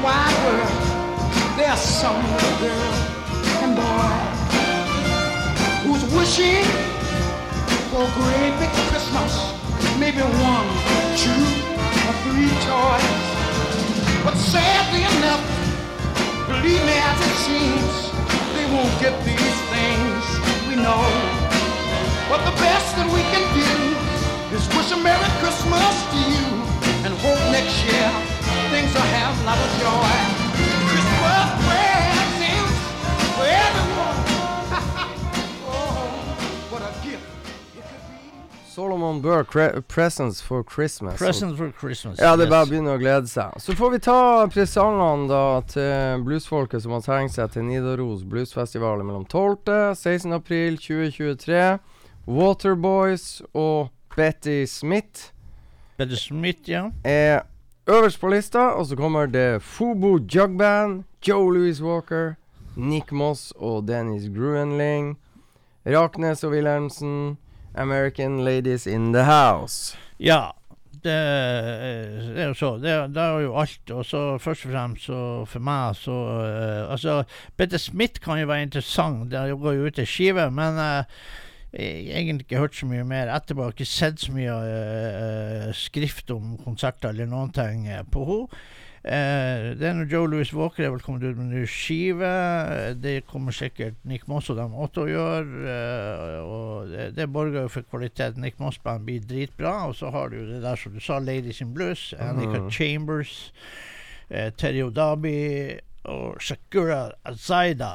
wide 0.04 0.38
world, 0.46 1.58
there's 1.58 1.80
some 1.80 2.18
little 2.34 2.58
girl 2.60 2.94
and 3.64 3.74
boy 3.76 4.14
who's 5.84 6.04
wishing 6.14 6.66
for 7.90 8.04
a 8.06 8.12
great 8.14 8.54
big 8.62 8.74
Christmas, 8.90 9.34
maybe 9.98 10.22
one, 10.22 10.68
two, 11.18 11.44
or 12.06 12.14
three 12.26 12.52
toys. 12.68 13.26
But 14.22 14.36
sadly 14.38 15.02
enough, 15.18 15.44
believe 16.46 16.84
me 16.86 16.98
as 17.10 17.20
it 17.28 17.36
seems, 17.48 17.94
they 18.54 18.66
won't 18.74 18.94
get 19.02 19.16
these 19.26 19.58
things 19.74 20.24
we 20.68 20.76
know. 20.76 21.06
But 22.30 22.44
the 22.46 22.56
best 22.62 22.96
that 22.98 23.08
we 23.10 23.22
can 23.34 23.46
do 23.56 23.72
is 24.56 24.68
wish 24.76 24.92
a 24.92 24.98
Merry 24.98 25.32
Christmas 25.42 25.96
to 26.12 26.20
you 26.34 26.48
and 27.06 27.14
hope 27.18 27.42
next 27.52 27.84
year 27.86 28.27
things 28.78 28.96
I 28.96 29.06
have 29.20 29.36
a 29.42 29.46
lot 29.50 29.60
of 29.66 29.70
joy. 29.82 30.18
Christmas 30.90 31.48
presents 31.66 32.76
for 33.36 33.48
everyone. 33.66 34.20
oh, 35.72 36.70
what 36.72 36.82
a 36.86 36.92
gift. 37.06 37.26
Solomon 38.68 39.22
Burr, 39.22 39.44
'Presents 39.44 40.42
for 40.42 40.64
Christmas'. 40.64 41.18
Presents 41.18 41.58
for 41.58 41.72
Christmas. 41.72 42.20
Ja, 42.20 42.36
det 42.36 42.46
er 42.46 42.52
bare 42.54 42.68
å 42.68 42.70
begynne 42.70 42.94
å 42.94 43.02
glede 43.02 43.26
seg. 43.32 43.58
Så 43.58 43.74
får 43.74 43.96
vi 43.96 44.00
ta 44.10 44.20
presangene 44.54 45.26
da 45.32 45.44
til 45.74 46.22
bluesfolket 46.28 46.86
som 46.86 46.94
har 46.94 47.02
tenkt 47.08 47.34
seg 47.34 47.50
til 47.56 47.66
Nidaros 47.66 48.22
bluesfestival 48.30 49.02
mellom 49.02 49.26
12. 49.26 49.96
16. 49.98 50.38
april 50.38 50.78
2023. 50.78 51.80
Waterboys 52.28 53.42
og 53.56 53.90
Betty 54.14 54.66
Smith 54.70 55.32
Betty 55.98 56.16
Smith, 56.16 56.70
ja. 56.70 56.92
er 57.04 57.48
øverst 57.88 58.20
på 58.20 58.28
lista, 58.28 58.60
og 58.60 58.86
så 58.86 58.96
kommer 58.96 59.26
det 59.26 59.62
Fubo 59.62 60.18
Jugband, 60.36 61.04
Joe 61.28 61.54
Louis 61.54 61.82
Walker, 61.82 62.34
Nick 62.76 63.12
Moss 63.12 63.54
og 63.56 63.88
Dennis 63.88 64.30
Gruenling, 64.36 65.18
Raknes 65.88 66.44
og 66.44 66.52
Wilhelmsen, 66.52 67.38
American 67.76 68.46
Ladies 68.46 68.88
in 68.88 69.14
the 69.14 69.24
House. 69.24 69.98
Ja. 70.20 70.42
Det, 71.04 71.14
er 71.14 72.48
jo 72.48 72.54
så. 72.54 72.74
Det, 72.78 73.16
det 73.16 73.22
er 73.22 73.40
jo 73.40 73.60
alt. 73.60 73.92
Og 73.92 74.06
så 74.06 74.38
først 74.38 74.66
og 74.66 74.72
fremst 74.72 75.06
så 75.06 75.20
for 75.48 75.64
meg 75.64 75.96
så 75.96 76.12
uh, 76.12 76.92
Altså, 76.92 77.24
Betty 77.58 77.78
Smith 77.78 78.20
kan 78.24 78.40
jo 78.42 78.48
være 78.48 78.62
interessant. 78.62 79.32
Det 79.32 79.60
går 79.62 79.78
jo 79.78 79.86
ut 79.88 80.00
ei 80.00 80.06
skive, 80.10 80.50
men 80.52 80.82
har 80.82 81.06
egentlig 81.74 82.46
ikke 82.48 82.62
hørt 82.64 82.76
så 82.76 82.88
mye 82.90 83.04
mer 83.08 83.30
etterpå. 83.36 83.62
Jeg 83.62 83.66
har 83.72 83.76
ikke 83.76 83.86
sett 83.92 84.20
så 84.24 84.34
mye 84.34 84.54
uh, 84.58 85.70
skrift 85.76 86.32
om 86.32 86.58
konserter 86.64 87.10
eller 87.12 87.28
noen 87.30 87.52
ting 87.56 87.88
eh, 87.92 88.04
på 88.12 88.26
henne. 88.30 88.62
Uh, 89.08 89.72
det 89.80 89.86
er 89.88 89.94
når 89.96 90.10
Joe 90.12 90.28
Louis 90.28 90.50
Walker 90.52 90.84
er 90.84 90.90
vel 90.92 91.00
kommet 91.04 91.24
ut 91.24 91.38
med 91.38 91.46
en 91.46 91.54
ny 91.62 91.66
skive. 91.72 92.28
Det 93.00 93.22
kommer 93.30 93.56
sikkert 93.56 93.96
Nick 94.04 94.26
Moss 94.28 94.50
og 94.52 94.58
dem 94.60 94.74
også 94.76 95.06
å 95.06 95.12
gjøre. 95.12 95.62
Uh, 95.64 96.40
og 96.44 96.92
det, 96.92 97.06
det 97.16 97.30
borger 97.32 97.62
jo 97.68 97.72
for 97.72 97.88
kvalitet. 97.88 98.36
Nick 98.42 98.60
Moss-band 98.60 99.06
blir 99.08 99.24
dritbra. 99.24 99.78
Og 99.88 99.96
så 99.96 100.12
har 100.12 100.34
du 100.34 100.42
det 100.50 100.64
der 100.66 100.76
som 100.82 100.96
du 100.96 101.00
sa, 101.04 101.20
Ladies 101.24 101.62
in 101.64 101.72
Blues, 101.78 102.10
Annika 102.20 102.64
Mhm. 102.66 102.72
Chambers, 102.72 103.36
Terry 104.60 104.82
Odabi 104.84 105.78
og 106.04 106.42
Shakura 106.44 107.12
Azaida. 107.24 107.94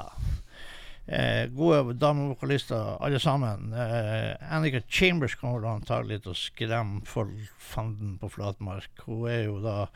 Eh, 1.06 1.48
gode 1.50 1.96
damevokalister, 1.98 2.96
alle 3.02 3.18
sammen. 3.18 3.72
Eh, 3.72 4.54
Annika 4.54 4.80
Chambers 4.88 5.34
kommer 5.34 5.64
da 5.64 5.74
antagelig 5.74 6.20
til 6.22 6.30
å 6.30 6.38
skremme 6.38 7.02
folk 7.08 7.48
fanden 7.58 8.18
på 8.20 8.30
flatmark. 8.30 9.02
Hun 9.08 9.26
er 9.30 9.42
jo 9.48 9.58
da 9.64 9.88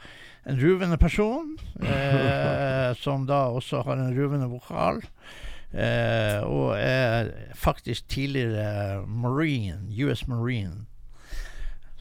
en 0.51 0.59
ruvende 0.59 0.99
person, 0.99 1.55
eh, 1.79 2.91
som 3.05 3.27
da 3.27 3.47
også 3.55 3.85
har 3.87 4.03
en 4.03 4.17
ruvende 4.19 4.51
vokal. 4.51 5.03
Eh, 5.71 6.43
og 6.43 6.75
er 6.79 7.31
faktisk 7.55 8.09
tidligere 8.09 9.05
Marine, 9.07 9.87
US 10.07 10.27
Marine. 10.27 10.87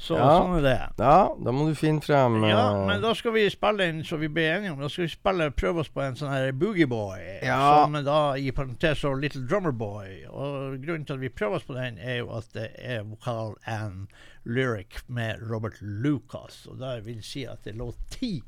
Så 0.06 0.14
Ja. 0.20 0.26
sånn 0.38 0.58
er 0.60 0.62
det. 0.62 0.90
Ja, 1.02 1.30
da 1.34 1.52
må 1.52 1.64
du 1.66 1.74
finne 1.74 2.00
frem 2.06 2.36
Ja, 2.46 2.60
eh, 2.76 2.86
men 2.86 3.02
da 3.02 3.14
skal 3.18 3.32
vi 3.34 3.48
spille 3.50 3.88
inn 3.90 4.04
som 4.06 4.20
vi 4.22 4.28
ble 4.30 4.44
enige 4.52 4.72
om. 4.76 4.80
Da 4.84 4.88
skal 4.88 5.08
vi 5.08 5.10
spille, 5.16 5.48
prøve 5.58 5.80
oss 5.82 5.90
på 5.90 6.04
en 6.06 6.14
sånn 6.20 6.30
her 6.30 6.52
Boogieboy. 6.54 7.42
Ja. 7.42 7.84
Som 7.88 7.98
da 8.06 8.34
i 8.38 8.52
parentes 8.52 9.00
står 9.02 9.20
Little 9.24 9.48
Drummer 9.50 9.72
Boy. 9.74 10.26
Og 10.30 10.78
grunnen 10.84 11.06
til 11.08 11.14
at 11.18 11.20
vi 11.24 11.30
prøver 11.30 11.56
oss 11.58 11.66
på 11.66 11.74
den, 11.74 11.98
er 11.98 12.20
jo 12.20 12.30
at 12.38 12.46
det 12.54 12.68
er 12.78 13.02
vokal 13.04 13.56
and 13.66 14.08
lyric 14.46 15.02
med 15.10 15.42
Robert 15.50 15.82
Lucas. 15.82 16.68
Og 16.70 16.78
det 16.78 17.00
vil 17.08 17.24
si 17.24 17.44
at 17.50 17.64
det 17.66 17.74
låt 17.76 17.96
ti 18.12 18.44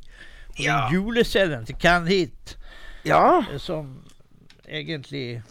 på 0.58 0.64
Ja. 0.64 0.90
juleserien 0.94 1.66
til 1.66 1.76
Can 1.80 2.06
Heat, 2.06 2.56
Ja. 3.04 3.40
eh, 3.52 3.58
som 3.58 4.04
egentlig 4.70 5.42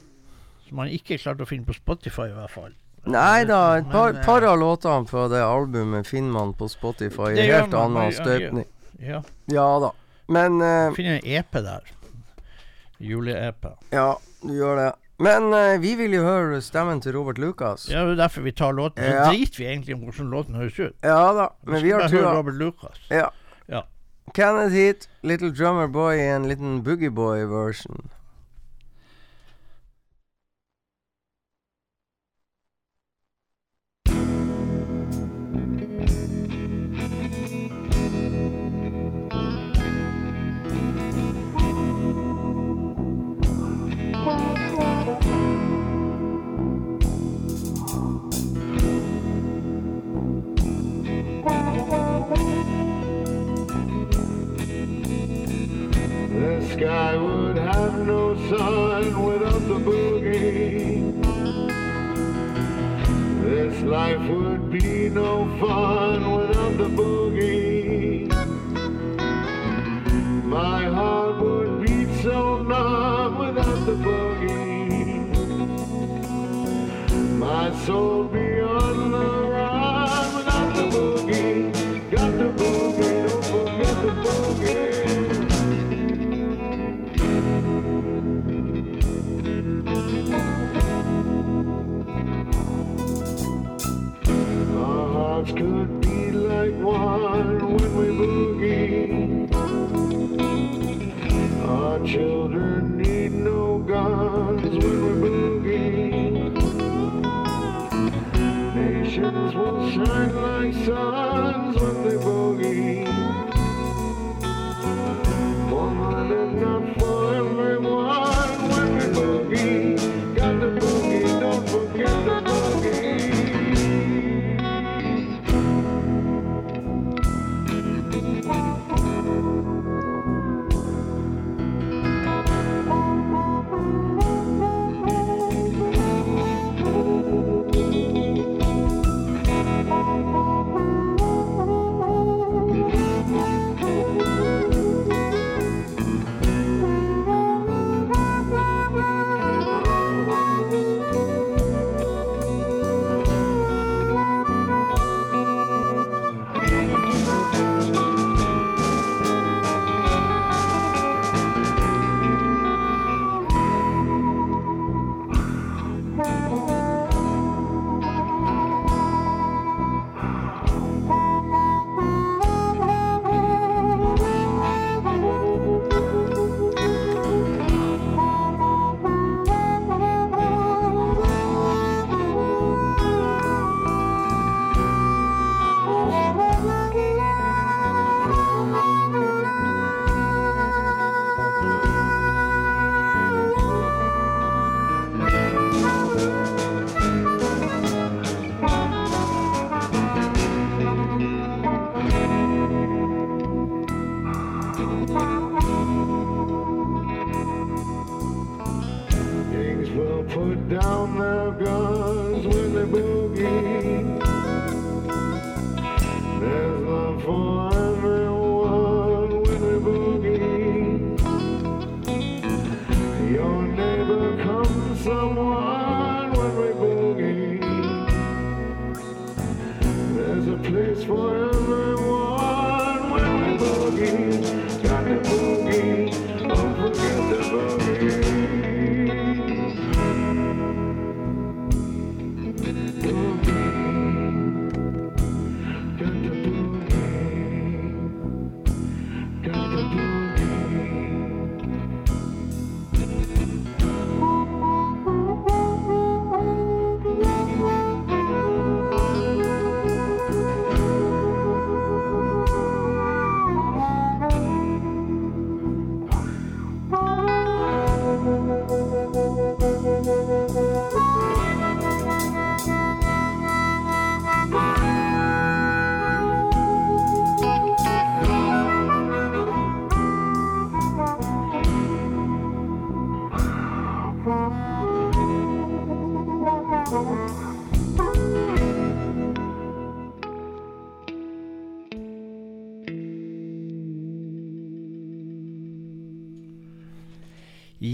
Som 0.68 0.76
man 0.76 0.88
ikke 0.88 1.16
klarte 1.18 1.42
å 1.44 1.46
finne 1.46 1.64
på 1.64 1.74
Spotify, 1.74 2.22
i 2.26 2.34
hvert 2.34 2.50
fall. 2.50 2.72
Nei 3.06 3.44
da, 3.46 3.60
et 3.78 3.90
par, 3.90 4.14
eh, 4.14 4.24
par 4.24 4.42
av 4.42 4.58
låtene 4.58 5.06
fra 5.08 5.28
det 5.30 5.42
albumet 5.44 6.06
finner 6.06 6.32
man 6.32 6.54
på 6.58 6.68
Spotify. 6.68 7.34
Det 7.36 7.46
helt 7.52 7.74
annen 7.74 8.12
støpning. 8.12 8.66
Ja. 8.98 9.22
Ja 9.52 9.66
da. 9.80 9.92
Men 10.26 10.60
eh, 10.62 10.92
Finner 10.96 11.20
en 11.20 11.26
EP 11.38 11.52
der. 11.52 11.92
Jule-EP. 12.98 13.66
Ja, 13.90 14.18
du 14.42 14.54
gjør 14.56 14.76
det. 14.76 14.92
Men 15.18 15.48
uh, 15.52 15.78
vi 15.80 15.94
vil 15.96 16.12
jo 16.12 16.24
høre 16.26 16.58
stemmen 16.60 17.00
til 17.00 17.14
Robert 17.16 17.38
Lucas. 17.40 17.86
Ja, 17.88 18.02
det 18.04 18.16
er 18.18 18.22
derfor 18.26 18.44
vi 18.44 18.52
tar 18.52 18.72
låten. 18.76 19.00
Så 19.04 19.14
Ja. 19.14 19.28
driter 19.30 19.58
vi 19.58 19.66
egentlig 19.66 19.94
om 19.94 20.02
hvordan 20.04 20.30
låten 20.30 20.54
høres 20.54 20.78
ut. 20.78 20.96
Ja 21.04 21.32
da, 21.32 21.48
men 21.64 21.82
vi 21.82 21.88
vi 21.88 21.92
har 21.92 22.08
trua. 22.08 22.34
Robert 22.36 22.54
Lucas. 22.54 22.98
Ja. 23.10 23.30
Ja. 23.68 23.82
Kenneth 24.34 24.74
Heat, 24.74 25.08
Little 25.22 25.50
Drummer 25.54 25.86
Boy 25.86 26.16
i 26.18 26.28
en 26.34 26.48
liten 26.48 26.82
Boogie 26.82 27.10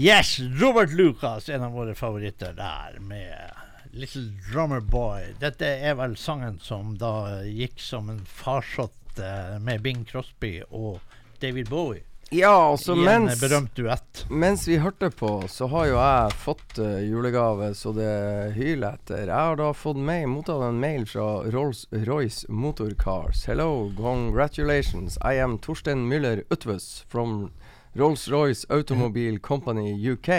Yes! 0.03 0.39
Robert 0.39 0.91
Lucas, 0.91 1.49
en 1.49 1.63
av 1.63 1.71
våre 1.71 1.95
favoritter 1.95 2.53
der, 2.53 2.99
med 2.99 3.51
Little 3.91 4.21
Drummer 4.51 4.79
Boy. 4.79 5.29
Dette 5.39 5.63
er 5.79 5.95
vel 5.95 6.17
sangen 6.19 6.57
som 6.59 6.97
da 6.99 7.39
gikk 7.47 7.79
som 7.79 8.09
en 8.11 8.19
farsott 8.27 9.21
uh, 9.23 9.55
med 9.63 9.79
Bing 9.85 10.03
Crosby 10.03 10.57
og 10.67 10.99
David 11.39 11.71
Bowie 11.71 12.03
Ja, 12.35 12.51
altså 12.73 12.97
i 12.97 13.05
en 13.05 13.29
mens 13.29 13.39
berømt 13.39 13.71
duett. 13.79 14.25
Mens 14.27 14.67
vi 14.67 14.81
hørte 14.83 15.07
på, 15.07 15.31
så 15.47 15.71
har 15.71 15.87
jo 15.87 15.95
jeg 15.95 16.37
fått 16.43 16.83
uh, 16.83 16.99
julegave 16.99 17.71
så 17.71 17.95
det 17.95 18.11
hyler 18.59 18.99
etter. 18.99 19.29
Jeg 19.29 19.51
har 19.53 19.55
da 19.63 19.71
fått 19.71 20.03
mail, 20.03 20.27
mottatt 20.35 20.67
en 20.67 20.83
mail 20.83 21.07
fra 21.07 21.45
Rolls-Royce 21.47 22.51
Motorcars. 22.51 23.47
Hello, 23.47 23.87
congratulations. 23.95 25.15
I 25.23 25.39
am 25.39 25.61
Torsten 25.63 26.09
Müller 26.11 26.43
Utvus 26.51 27.05
from 27.07 27.53
Rolls-Royce 27.95 28.65
Automobile 28.69 29.39
Company 29.39 30.11
UK. 30.11 30.29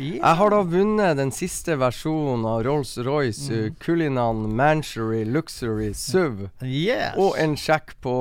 Jeg 0.00 0.34
har 0.36 0.50
da 0.50 0.62
vunnet 0.64 1.18
den 1.18 1.30
siste 1.34 1.74
versjonen 1.78 2.46
av 2.48 2.64
Rolls-Royce 2.64 3.58
mm. 3.68 3.76
Cullinan 3.82 4.40
Manchery 4.56 5.24
Luxury 5.28 5.92
SUV. 5.94 6.48
Yes! 6.64 7.14
Og 7.20 7.36
en 7.38 7.54
sjekk 7.60 7.94
på 8.02 8.14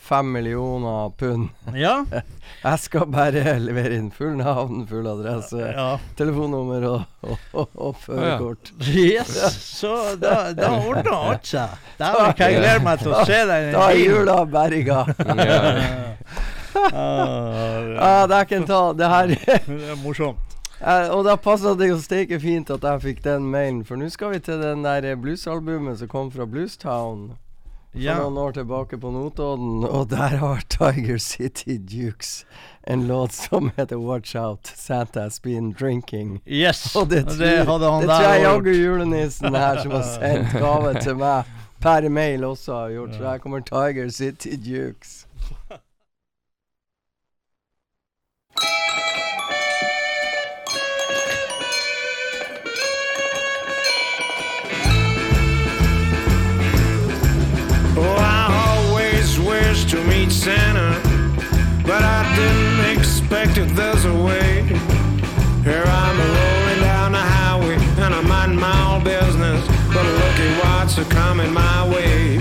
fem 0.00 0.32
millioner 0.34 1.12
pund. 1.20 1.50
Ja. 1.76 2.00
Jeg 2.64 2.82
skal 2.82 3.06
bare 3.12 3.58
levere 3.60 3.98
inn 4.00 4.10
full 4.10 4.34
navn, 4.40 4.86
full 4.88 5.06
adresse, 5.06 5.60
ja. 5.60 5.88
telefonnummer 6.18 6.86
og, 6.88 7.02
og, 7.22 7.48
og, 7.52 7.74
og 7.76 7.96
førerkort. 8.02 8.72
Yes! 8.88 9.36
Så 9.68 9.94
da, 10.18 10.54
da 10.56 10.74
ordna 10.80 11.18
alt 11.28 11.50
seg. 11.52 11.76
Dæven, 12.00 12.34
kan 12.38 12.54
jeg 12.54 12.62
glede 12.62 12.86
meg 12.88 13.02
til 13.02 13.14
å 13.14 13.26
se 13.28 13.42
deg. 13.52 13.72
Da 13.76 13.90
er 13.92 14.00
jula 14.00 14.38
berga. 14.48 15.02
Ah, 16.92 18.26
det 18.26 18.36
er 18.36 18.44
ikke 18.46 18.56
en 18.62 18.66
tall, 18.68 18.94
Det 18.98 19.08
her 19.10 19.26
det 19.32 19.58
er 19.92 19.96
morsomt. 20.02 20.38
Eh, 20.80 21.08
Og 21.10 21.24
da 21.26 21.34
passa 21.36 21.72
det 21.74 21.88
jo 21.90 21.96
steike 21.98 22.38
fint 22.40 22.70
at 22.70 22.84
jeg 22.86 23.00
fikk 23.02 23.22
den 23.24 23.48
mailen, 23.50 23.84
for 23.84 23.98
nå 23.98 24.08
skal 24.14 24.30
vi 24.36 24.38
til 24.46 24.60
den 24.62 24.84
der 24.86 25.16
bluesalbumet 25.18 25.98
som 25.98 26.08
kom 26.08 26.30
fra 26.30 26.46
Bluestown. 26.46 27.32
For 27.92 27.98
Ja. 28.04 28.18
noen 28.20 28.36
år 28.38 28.52
tilbake 28.52 28.98
på 29.00 29.10
Notodden, 29.10 29.82
og 29.88 30.10
der 30.10 30.36
har 30.38 30.60
Tiger 30.68 31.18
City 31.18 31.78
Dukes 31.80 32.44
en 32.86 33.06
låt 33.08 33.32
som 33.32 33.72
heter 33.76 33.96
Watch 33.98 34.36
Out, 34.36 34.68
Santa's 34.76 35.40
Been 35.42 35.72
Drinking. 35.72 36.40
Yes! 36.46 36.94
Og 36.96 37.08
det, 37.08 37.24
tror, 37.26 37.64
hadde 37.72 37.90
han 37.90 38.00
det 38.04 38.08
tror 38.10 38.22
jeg 38.22 38.42
der 38.42 38.44
jaggu 38.44 38.70
julenissen 38.76 39.54
her 39.56 39.80
som 39.82 39.90
har 39.96 40.02
sendt 40.02 40.52
gave 40.60 40.94
til 41.00 41.16
meg 41.16 41.44
per 41.80 42.08
mail 42.08 42.44
også 42.44 42.72
har 42.84 42.90
gjort. 42.94 43.14
Så 43.16 43.24
her 43.32 43.38
kommer 43.38 43.60
Tiger 43.66 44.08
City 44.10 44.54
Dukes. 44.56 45.24
But 61.88 62.02
I 62.04 62.20
didn't 62.36 62.98
expect 62.98 63.56
it 63.56 63.70
this 63.74 64.04
way. 64.04 64.62
Here 65.64 65.84
I'm 65.86 66.16
rolling 66.36 66.80
down 66.84 67.12
the 67.12 67.24
highway, 67.36 67.76
and 68.04 68.14
I'm 68.14 68.28
minding 68.28 68.60
my 68.60 68.78
own 68.92 69.02
business, 69.02 69.66
but 69.94 70.04
look 70.04 70.36
at 70.46 70.52
what's 70.62 70.94
coming 71.08 71.50
my 71.50 71.88
way. 71.88 72.40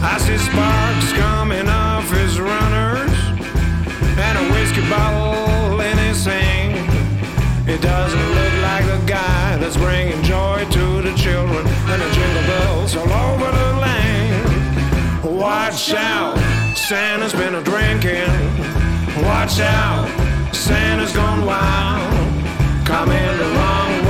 I 0.00 0.16
see 0.18 0.38
sparks 0.38 1.12
coming 1.18 1.68
off 1.68 2.08
his 2.10 2.38
runners, 2.38 3.10
and 4.26 4.38
a 4.38 4.44
whiskey 4.54 4.88
bottle 4.88 5.80
in 5.80 5.98
his 5.98 6.24
hand. 6.24 6.78
It 7.68 7.82
doesn't 7.82 8.28
look 8.38 8.54
like 8.62 8.84
the 8.86 9.02
guy 9.06 9.56
that's 9.56 9.76
bringing 9.76 10.22
joy 10.22 10.66
to 10.70 11.02
the 11.02 11.14
children 11.16 11.66
and 11.66 11.98
the 12.00 12.10
jingle 12.14 12.42
bells 12.50 12.94
all 12.94 13.10
over 13.10 13.50
the 13.50 13.70
land. 13.86 14.42
Watch 15.24 15.94
out, 15.94 16.41
Santa's 16.88 17.32
been 17.32 17.54
a 17.54 17.62
drinking. 17.62 18.26
Watch 19.22 19.60
out, 19.60 20.08
Santa's 20.52 21.12
gone 21.12 21.46
wild. 21.46 22.12
Coming 22.84 23.38
the 23.38 24.01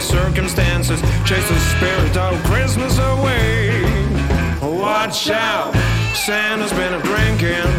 circumstances 0.00 1.00
chase 1.24 1.48
the 1.48 1.58
spirit 1.76 2.16
of 2.16 2.42
Christmas 2.44 2.98
away. 2.98 3.82
Watch 4.62 5.30
out, 5.30 5.74
Santa's 6.14 6.72
been 6.72 6.94
a 6.94 7.02
drinking. 7.02 7.70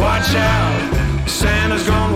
Watch 0.00 0.34
out, 0.34 1.28
Santa's 1.28 1.86
gone 1.86 2.07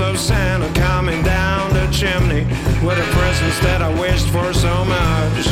glimpse 0.00 0.20
of 0.20 0.26
Santa 0.26 0.72
coming 0.80 1.22
down 1.22 1.72
the 1.74 1.86
chimney 1.92 2.44
with 2.84 2.96
the 2.96 3.08
presents 3.12 3.60
that 3.60 3.82
I 3.82 3.90
wished 4.00 4.28
for 4.28 4.52
so 4.54 4.84
much. 4.84 5.46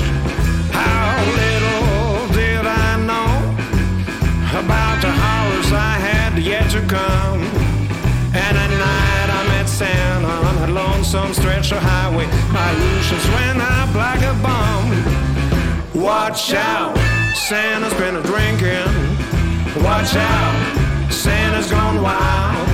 How 0.73 1.13
little 1.43 2.29
did 2.33 2.65
I 2.65 2.97
know 3.09 3.33
about 4.57 4.97
the 5.03 5.13
horrors 5.13 5.71
I 5.73 5.95
had 6.09 6.39
yet 6.39 6.71
to 6.71 6.81
come. 6.81 7.43
And 8.33 8.55
at 8.65 8.71
night 8.89 9.29
I 9.39 9.41
met 9.53 9.69
Santa 9.69 10.35
on 10.49 10.69
a 10.69 10.73
lonesome 10.73 11.35
stretch 11.35 11.73
of 11.73 11.83
highway. 11.83 12.27
My 12.53 12.71
illusions 12.73 13.27
went 13.37 13.61
up 13.61 13.95
like 13.95 14.23
a 14.23 14.35
bomb. 14.43 14.89
Watch 16.03 16.55
out, 16.55 16.97
Santa's 17.35 17.95
been 17.95 18.17
a 18.17 18.23
drinking. 18.23 18.93
Watch 19.85 20.17
out, 20.17 21.13
Santa's 21.13 21.71
gone 21.71 22.01
wild. 22.03 22.68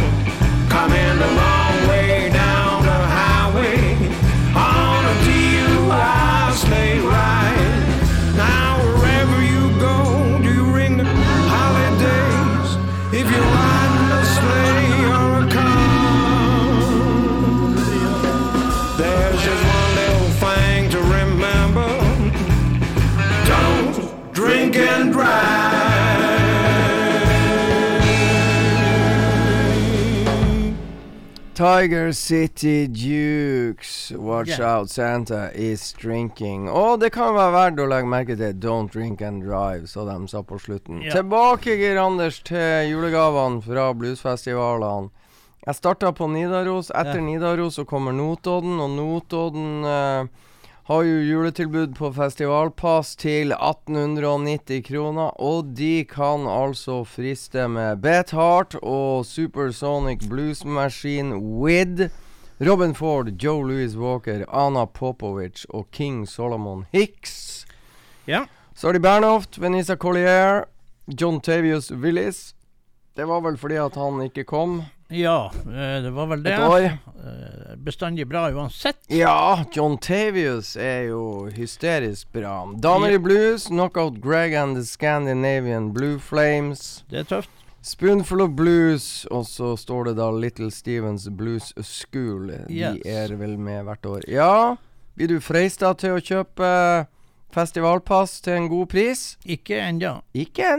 Coming 0.85 1.19
the 1.19 1.25
wrong 1.25 1.89
way 1.89 2.29
down 2.29 2.44
Tiger 31.55 32.13
City 32.13 32.89
Dukes, 32.89 34.11
watch 34.11 34.49
Yeah. 34.59 34.79
out, 34.79 34.91
Santa 34.91 35.51
is 35.55 35.93
drinking. 35.93 36.69
Og 36.69 36.99
det 37.01 37.13
kan 37.13 37.33
være 37.35 37.53
verdt 37.53 37.79
å 37.79 37.87
legge 37.87 38.09
merke 38.11 38.37
til 38.37 38.55
Don't 38.55 38.91
drink 38.91 39.23
and 39.23 39.41
drive, 39.43 39.87
så 39.87 40.05
de 40.05 40.29
sa 40.29 40.43
på 40.43 40.59
slutten. 40.59 41.01
Yeah. 41.01 41.15
Tilbake, 41.15 41.77
Geir 41.79 42.01
Anders, 42.03 42.41
til 42.43 42.91
julegavene 42.91 43.63
fra 43.63 43.93
bluesfestivalene. 43.95 45.11
Jeg 45.65 45.75
starta 45.79 46.11
på 46.13 46.27
Nidaros. 46.27 46.91
Etter 46.91 47.23
yeah. 47.23 47.25
Nidaros 47.25 47.75
så 47.79 47.85
kommer 47.87 48.13
Notodden, 48.13 48.81
og 48.81 48.91
Notodden 48.91 49.85
eh, 49.85 50.27
har 50.85 51.03
jo 51.03 51.21
juletilbud 51.25 51.95
på 51.97 52.11
festivalpass 52.13 53.15
til 53.17 53.55
1890 53.57 54.83
kroner, 54.85 55.31
og 55.41 55.71
de 55.79 56.05
kan 56.05 56.45
altså 56.51 56.99
friste 57.09 57.65
med 57.73 58.03
Bet 58.05 58.35
Heart 58.37 58.77
og 58.83 59.25
Supersonic 59.25 60.27
Blues 60.29 60.65
Machine 60.65 61.39
with 61.41 62.11
Robin 62.61 62.93
Ford, 62.95 63.33
Joe 63.41 63.65
Louis 63.65 63.97
Walker, 63.97 64.45
Anna 64.53 64.85
Popovic 64.87 65.65
og 65.71 65.89
King 65.91 66.27
Solomon 66.29 66.85
Hicks. 66.93 67.65
Ja. 68.29 68.45
Så 68.75 68.89
har 68.89 68.93
de 68.93 69.01
Bernhoft, 69.01 69.59
Venisa 69.59 69.97
Collier, 69.97 70.65
John 71.07 71.41
Tavius 71.41 71.91
Willis. 71.91 72.55
Det 73.17 73.25
var 73.25 73.41
vel 73.45 73.57
fordi 73.57 73.77
at 73.81 73.95
han 73.97 74.21
ikke 74.29 74.45
kom 74.45 74.83
Ja, 75.13 75.51
eh, 75.67 75.99
det 76.03 76.11
var 76.13 76.27
vel 76.31 76.43
det. 76.43 76.53
et 76.53 76.61
år. 76.61 76.87
Bestandig 77.85 78.25
bra 78.29 78.51
uansett. 78.51 78.97
Ja, 79.13 79.65
John 79.73 79.99
Tavius 79.99 80.77
er 80.77 81.03
jo 81.11 81.51
hysterisk 81.53 82.33
bra. 82.33 82.63
Damer 82.81 83.13
i 83.13 83.19
blues, 83.19 83.67
Knockout 83.69 84.23
Greg 84.25 84.55
and 84.55 84.77
the 84.77 84.85
Scandinavian 84.89 85.91
Blue 85.93 86.19
Flames. 86.19 87.05
Det 87.11 87.19
er 87.19 87.29
tøft. 87.29 87.51
Spoonful 87.85 88.41
of 88.41 88.55
Blues, 88.57 89.27
og 89.31 89.45
så 89.45 89.75
står 89.77 90.05
det 90.09 90.15
da 90.17 90.31
Little 90.33 90.71
Stevens 90.73 91.29
Blues 91.29 91.75
School. 91.85 92.49
Yes. 92.73 93.03
De 93.03 93.11
er 93.13 93.37
vel 93.37 93.59
med 93.61 93.85
hvert 93.85 94.09
år. 94.09 94.25
Ja, 94.33 94.77
blir 95.13 95.35
du 95.35 95.37
freista 95.45 95.93
til 95.93 96.17
å 96.17 96.25
kjøpe 96.25 96.71
festivalpass 97.55 98.41
til 98.45 98.57
en 98.59 98.67
god 98.69 98.89
pris? 98.93 99.23
Ikke 99.47 99.79
ennå. 99.81 100.17
Ikke. 100.35 100.73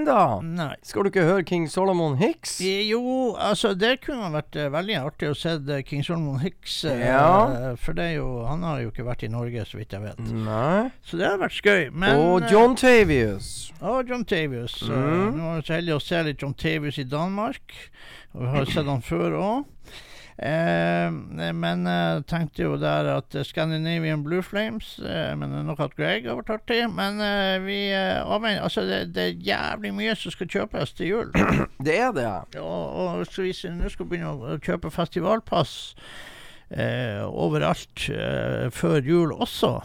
Nei. 0.44 0.76
Skal 0.84 1.04
du 1.06 1.10
ikke 1.10 1.24
høre 1.26 1.44
King 1.48 1.66
Solomon 1.72 2.18
Hicks? 2.20 2.58
Jo, 2.62 3.34
altså 3.40 3.72
det 3.80 4.02
kunne 4.04 4.30
vært 4.34 4.56
eh, 4.60 4.70
veldig 4.74 4.98
artig 5.00 5.30
å 5.32 5.38
se 5.38 5.56
eh, 5.58 5.82
King 5.88 6.04
Solomon 6.06 6.40
Hicks. 6.44 6.84
eh, 6.92 7.06
Ja. 7.08 7.76
For 7.80 7.94
det 7.98 8.10
er 8.12 8.16
jo 8.20 8.46
Han 8.46 8.64
har 8.68 8.82
jo 8.84 8.92
ikke 8.92 9.06
vært 9.08 9.24
i 9.24 9.32
Norge, 9.32 9.66
så 9.66 9.80
vidt 9.80 9.96
jeg 9.96 10.04
vet. 10.04 10.20
Nei. 10.20 10.92
Så 11.06 11.18
det 11.20 11.30
har 11.30 11.40
vært 11.42 11.56
skøy. 11.58 11.90
Men, 11.96 12.20
og 12.20 12.50
John 12.52 12.76
Tavius. 12.76 13.72
Og 13.82 14.10
John 14.10 14.26
Tavius. 14.26 14.82
Mm. 14.86 15.40
Nå 15.40 15.54
er 15.54 15.62
vi 15.62 15.68
så 15.70 15.78
heldig 15.80 15.96
å 15.96 16.04
se 16.04 16.24
litt 16.28 16.42
John 16.44 16.54
Tavius 16.54 17.00
i 17.00 17.08
Danmark. 17.08 17.74
Og 18.36 18.44
vi 18.44 18.52
har 18.58 18.66
sett 18.70 18.86
han 18.92 19.02
før 19.06 19.40
òg. 19.40 19.66
Eh, 20.36 21.08
men 21.56 21.86
jeg 21.88 22.24
tenkte 22.28 22.66
jo 22.66 22.74
der 22.76 23.08
at 23.14 23.36
eh, 23.40 23.46
Scandinavian 23.48 24.24
Blue 24.26 24.44
Flames 24.44 24.98
eh, 25.00 25.32
Men 25.40 25.54
nok 25.64 25.80
at 25.86 25.96
Greg 25.96 26.28
har 26.28 26.36
vært 26.42 26.52
artig. 26.58 26.82
Men 26.92 27.22
eh, 27.24 27.56
vi 27.64 27.78
eh, 27.96 28.20
avventer 28.20 28.66
Altså, 28.66 28.84
det, 28.90 29.00
det 29.16 29.24
er 29.30 29.46
jævlig 29.48 29.94
mye 29.96 30.16
som 30.20 30.36
skal 30.36 30.52
kjøpes 30.52 30.92
til 30.98 31.14
jul. 31.14 31.32
Det 31.88 31.96
er 32.02 32.12
det. 32.16 32.28
Og, 32.60 32.84
og 33.00 33.24
hvis 33.40 33.64
vi 33.64 33.72
nå 33.78 33.92
skal 33.94 34.10
begynne 34.12 34.34
å 34.36 34.60
kjøpe 34.60 34.92
festivalpass 34.92 35.96
eh, 36.76 37.24
overalt 37.24 38.10
eh, 38.12 38.68
før 38.76 39.00
jul 39.08 39.32
også, 39.36 39.78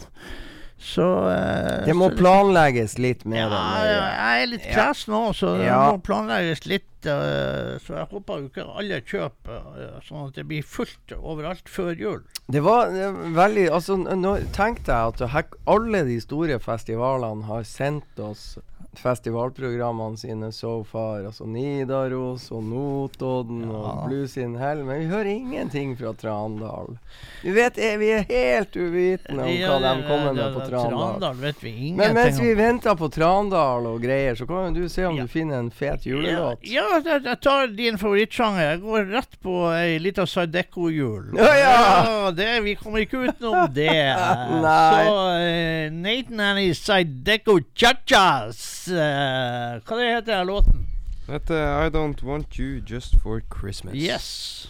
så 0.81 1.07
eh, 1.29 1.85
Det 1.85 1.93
må 1.95 2.09
så 2.11 2.17
planlegges 2.17 2.97
litt 3.01 3.21
ja, 3.25 3.29
mer. 3.29 3.53
enn 3.53 3.91
jeg 3.91 4.45
er 4.45 4.47
litt 4.49 4.65
Ja. 4.65 4.73
kresen 4.73 5.13
nå, 5.13 5.21
så 5.37 5.57
det 5.59 5.67
Ja. 5.69 5.91
må 5.91 6.01
planlegges 6.01 6.65
litt. 6.65 6.87
Uh, 7.01 7.79
så 7.81 7.95
jeg 7.97 8.07
håper 8.11 8.41
jo 8.43 8.49
ikke 8.51 8.63
alle 8.77 8.99
kjøper, 9.01 9.61
uh, 9.73 10.01
sånn 10.05 10.27
at 10.27 10.35
det 10.35 10.43
blir 10.45 10.61
fullt 10.61 11.13
overalt 11.17 11.65
før 11.65 11.95
jul. 11.97 12.19
Det 12.45 12.61
var 12.61 12.93
uh, 12.93 13.23
veldig 13.33 13.71
Altså, 13.73 13.95
nå 13.97 14.35
tenkte 14.53 14.93
jeg 14.93 15.25
at 15.33 15.55
alle 15.65 16.03
de 16.05 16.19
store 16.21 16.59
festivalene 16.61 17.47
har 17.49 17.63
sendt 17.65 18.21
oss 18.21 18.59
festivalprogrammene 18.97 20.17
sine 20.17 20.51
so 20.51 20.83
far. 20.83 21.25
Altså 21.25 21.45
Nidaros 21.47 22.49
og 22.51 22.63
Notodden 22.63 23.63
og 23.69 23.85
Ja. 23.85 24.07
Blues 24.07 24.37
in 24.37 24.55
Hell. 24.59 24.83
Men 24.83 24.99
vi 24.99 25.05
hører 25.05 25.25
ingenting 25.25 25.97
fra 25.97 26.13
Trandal. 26.13 26.97
Vi 27.43 27.51
vet 27.51 27.77
eh, 27.77 27.97
Vi 27.97 28.09
er 28.11 28.25
helt 28.27 28.75
uvitende 28.75 29.43
om 29.43 29.49
hva 29.49 29.77
de 29.79 30.07
kommer 30.07 30.33
med 30.33 30.53
på 30.53 30.65
Trandal. 30.67 30.97
Trandal 30.97 31.35
vet 31.35 31.63
vi 31.63 31.69
ingenting 31.69 31.97
Men 31.97 32.13
mens 32.13 32.41
vi 32.41 32.53
venter 32.53 32.95
på 32.95 33.09
Trandal 33.09 33.87
og 33.87 34.01
greier, 34.03 34.35
så 34.35 34.47
kan 34.47 34.73
du 34.73 34.89
se 34.89 35.05
om 35.05 35.17
du 35.17 35.27
finner 35.27 35.59
en 35.59 35.71
fet 35.71 36.05
julelåt. 36.05 36.59
Ja, 36.67 36.87
jeg, 37.05 37.37
tar 37.41 37.67
din 37.67 37.97
favorittsjanger. 37.97 38.61
Jeg 38.71 38.81
går 38.83 39.05
rett 39.15 39.39
på 39.41 39.55
ei 39.75 39.99
lita 39.99 40.25
Sardeco-jul. 40.27 41.31
Ja, 41.39 41.55
ja. 41.55 42.59
vi 42.61 42.75
kommer 42.75 43.05
ikke 43.05 43.23
utenom 43.27 43.71
det. 43.73 43.89
Så 44.61 45.17
eh, 45.39 45.91
Nathan 45.91 46.39
and 46.39 46.59
his 46.59 46.79
Sardeco 46.83 47.59
Chachas. 47.75 48.80
Eh, 48.87 49.81
hva 49.85 49.97
heter 50.01 50.31
den 50.31 50.47
låten? 50.47 50.87
Dette 51.27 51.53
heter 51.53 51.87
I 51.87 51.89
Don't 51.93 52.23
Want 52.23 52.59
You 52.59 52.81
Just 52.85 53.15
For 53.21 53.41
Christmas. 53.49 53.95
Yes. 53.95 54.67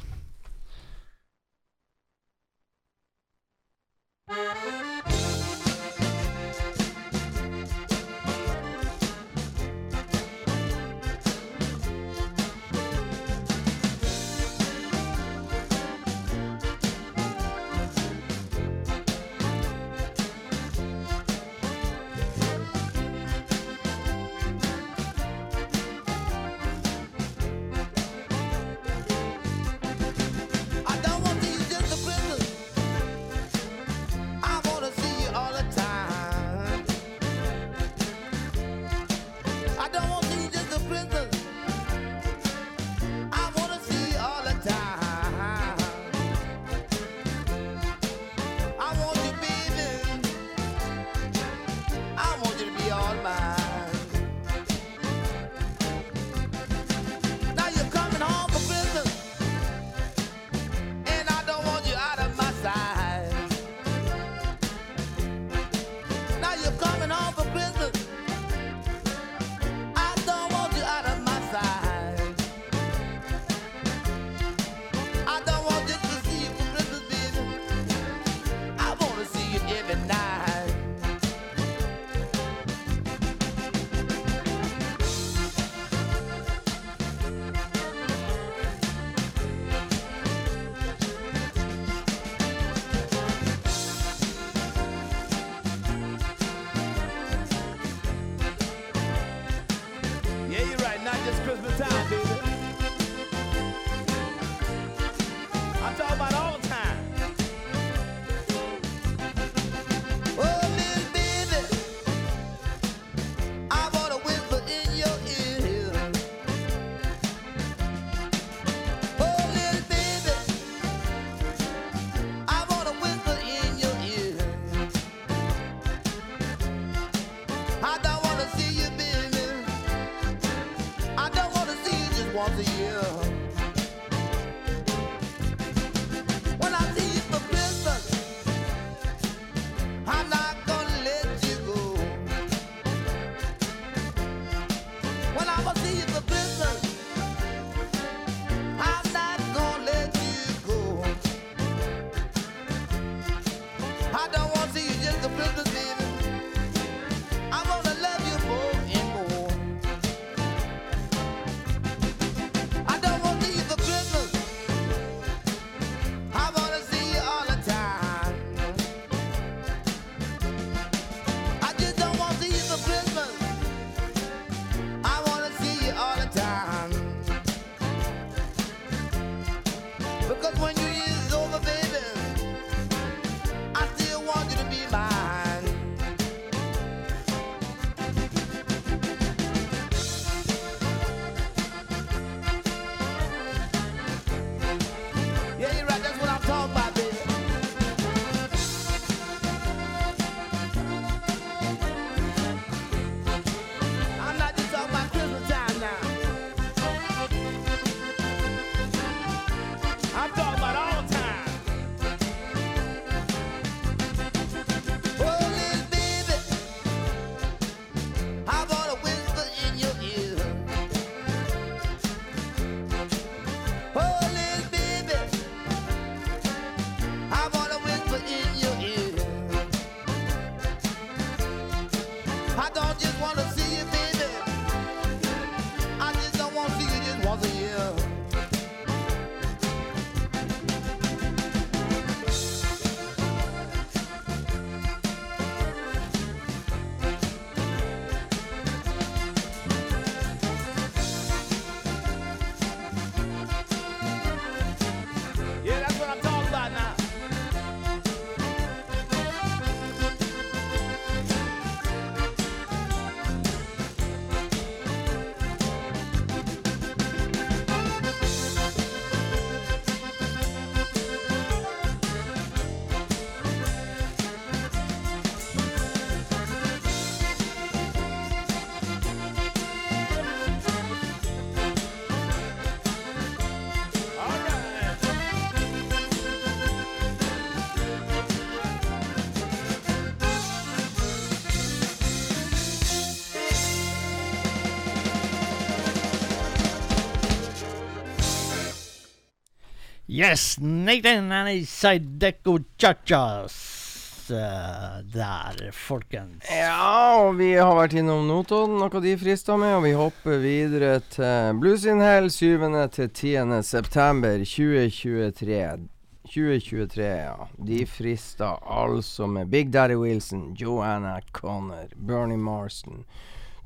Yes, 300.22 300.58
1997 300.60 302.20
Deco 302.20 302.60
Chachas. 302.78 304.30
eh, 304.30 305.02
der, 305.14 305.72
folkens. 305.74 306.46
Ja, 306.46 307.16
og 307.24 307.40
vi 307.40 307.56
har 307.58 307.74
vært 307.74 307.96
innom 307.98 308.28
Notodden, 308.30 308.78
noe 308.78 309.02
de 309.02 309.16
frister 309.18 309.58
med, 309.58 309.74
og 309.80 309.82
vi 309.88 309.96
hopper 309.98 310.38
videre 310.44 311.00
til 311.10 311.58
Bluesinnhell 311.58 312.30
7. 312.30 312.70
til 312.94 313.10
10. 313.10 313.64
september 313.66 314.46
2023. 314.46 315.90
2023, 316.30 317.10
ja. 317.26 317.50
De 317.58 317.82
frister 317.90 318.62
altså 318.62 319.26
med 319.26 319.50
Big 319.50 319.74
Daddy 319.74 319.98
Wilson, 319.98 320.52
Joanna 320.54 321.18
Connor, 321.34 321.90
Bernie 321.96 322.38
Marston, 322.38 323.08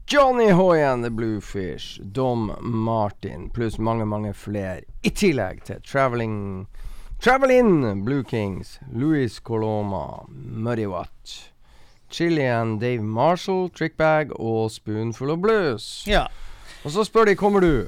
Johnny 0.07 0.49
Hoyen 0.49 1.01
The 1.01 1.09
Bluefish, 1.09 1.99
Dom 2.03 2.51
Martin, 2.61 3.49
pluss 3.49 3.79
mange, 3.79 4.05
mange 4.05 4.33
flere. 4.33 4.83
I 5.01 5.09
tillegg 5.09 5.63
til 5.65 5.79
Traveling 5.81 6.67
Travel-In, 7.19 8.03
Blue 8.05 8.23
Kings, 8.23 8.79
Louis 8.93 9.39
Coloma, 9.39 10.27
Muddy 10.29 10.85
Watt, 10.85 11.51
Chilian, 12.11 12.77
Dave 12.77 13.01
Marshall, 13.01 13.69
Trickbag 13.69 14.29
og 14.39 14.71
Spoonful 14.71 15.31
of 15.33 15.39
Blues. 15.41 16.03
Ja. 16.07 16.27
Og 16.83 16.91
så 16.91 17.03
spør 17.03 17.25
de 17.25 17.35
kommer 17.35 17.65
du. 17.65 17.87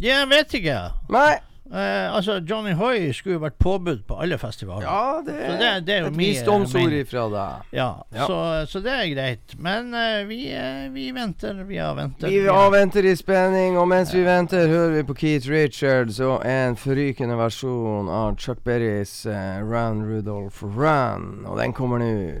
Jeg 0.00 0.24
vet 0.32 0.54
ikke. 0.56 0.78
Nei. 1.12 1.36
Eh, 1.70 2.14
altså, 2.16 2.38
Johnny 2.48 2.72
Hoy 2.72 3.10
skulle 3.12 3.34
jo 3.36 3.40
vært 3.42 3.58
påbudt 3.60 4.06
på 4.08 4.16
alle 4.22 4.38
festivaler. 4.40 4.86
Ja, 4.86 5.20
det, 5.26 5.34
Så 5.34 5.58
det- 5.58 5.86
det 5.86 5.94
er 5.98 6.06
et 6.06 6.16
visdomsord 6.16 6.92
ifra 6.96 7.26
deg. 7.30 7.66
Ja, 7.76 7.88
Ja. 8.14 8.26
Så, 8.26 8.66
så 8.72 8.80
det 8.82 8.92
er 8.92 9.14
greit. 9.14 9.54
Men 9.58 9.92
eh, 9.94 10.24
vi, 10.24 10.50
eh, 10.52 10.88
vi 10.88 11.10
venter, 11.12 11.52
vi 11.68 11.76
avventer. 11.76 12.28
Vi 12.28 12.46
avventer 12.48 13.04
i 13.04 13.14
spenning, 13.14 13.76
og 13.76 13.86
mens 13.88 14.14
vi 14.14 14.22
venter, 14.24 14.66
hører 14.66 14.94
vi 14.96 15.02
på 15.02 15.14
Keith 15.18 15.48
Richards 15.50 16.20
og 16.20 16.46
en 16.46 16.74
forrykende 16.76 17.36
versjon 17.36 18.08
av 18.08 18.36
Chuck 18.38 18.64
Berrys 18.64 19.26
eh, 19.26 19.60
Run 19.60 20.02
Rudolph 20.08 20.62
Run, 20.64 21.44
og 21.46 21.58
den 21.58 21.72
kommer 21.72 21.98
nå. 21.98 22.32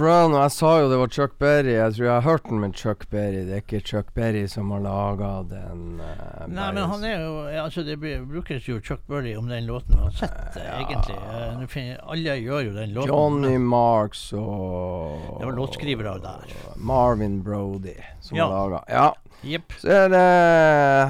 Run, 0.00 0.32
Og 0.34 0.40
jeg 0.42 0.50
sa 0.54 0.70
jo 0.80 0.88
det 0.90 0.98
var 0.98 1.08
Chuck 1.12 1.34
Berry. 1.38 1.74
Jeg 1.76 1.94
tror 1.94 2.04
jeg 2.06 2.14
har 2.14 2.24
hørt 2.26 2.44
den 2.48 2.60
med 2.60 2.74
Chuck 2.76 3.04
Berry. 3.10 3.42
Det 3.46 3.52
er 3.56 3.62
ikke 3.62 3.80
Chuck 3.86 4.12
Berry 4.14 4.46
som 4.50 4.70
har 4.74 4.80
laga 4.84 5.30
den. 5.50 6.00
Uh, 6.00 6.46
Nei, 6.50 6.68
men 6.74 6.82
han 6.90 7.04
er 7.04 7.20
jo 7.22 7.34
Altså, 7.64 7.84
det 7.86 7.98
brukes 8.00 8.66
jo 8.68 8.80
Chuck 8.80 9.04
Berry 9.08 9.34
om 9.38 9.48
den 9.48 9.66
låten 9.66 9.98
uansett, 10.00 10.56
Ja. 10.56 10.78
egentlig. 10.82 11.16
Uh, 11.16 11.60
nå 11.60 11.66
finner- 11.70 12.00
alle 12.10 12.36
gjør 12.40 12.64
jo 12.68 12.72
den 12.74 12.94
låten. 12.94 13.08
Johnny 13.14 13.58
Marks 13.58 14.32
og 14.32 15.38
Det 15.40 15.46
var 15.46 15.56
låtskrivere 15.60 16.18
der. 16.22 16.56
Marvin 16.76 17.42
Brody 17.42 17.96
som 18.20 18.36
Ja. 18.38 18.46
har 18.48 18.68
laga 18.70 18.84
Ja. 18.88 19.12
Jepp. 19.44 19.72
Så 19.80 19.88
er 19.92 20.08
det 20.12 20.20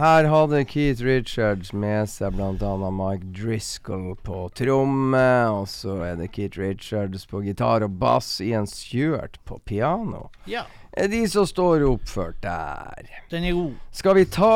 Her 0.01 0.27
hadde 0.31 0.65
Keith 0.67 1.03
Richards 1.07 1.73
med 1.73 2.09
seg 2.11 2.35
bl.a. 2.35 2.91
Mike 2.91 3.31
Driscoll 3.37 4.15
på 4.27 4.49
tromme. 4.59 5.27
Og 5.55 5.69
så 5.71 6.01
er 6.09 6.17
det 6.19 6.33
Keith 6.35 6.59
Richards 6.59 7.27
på 7.31 7.43
gitar 7.47 7.87
og 7.87 7.95
bass. 8.01 8.41
Ian 8.45 8.67
Stewart 8.71 9.39
på 9.47 9.59
piano. 9.65 10.29
Ja, 10.51 10.65
Er 10.97 11.09
de 11.11 11.25
som 11.27 11.47
står 11.47 11.83
oppført 11.89 12.37
der. 12.43 13.09
den 13.31 13.45
er 13.45 13.53
god. 13.57 13.73
Skal 13.91 14.15
vi 14.15 14.25
ta 14.31 14.51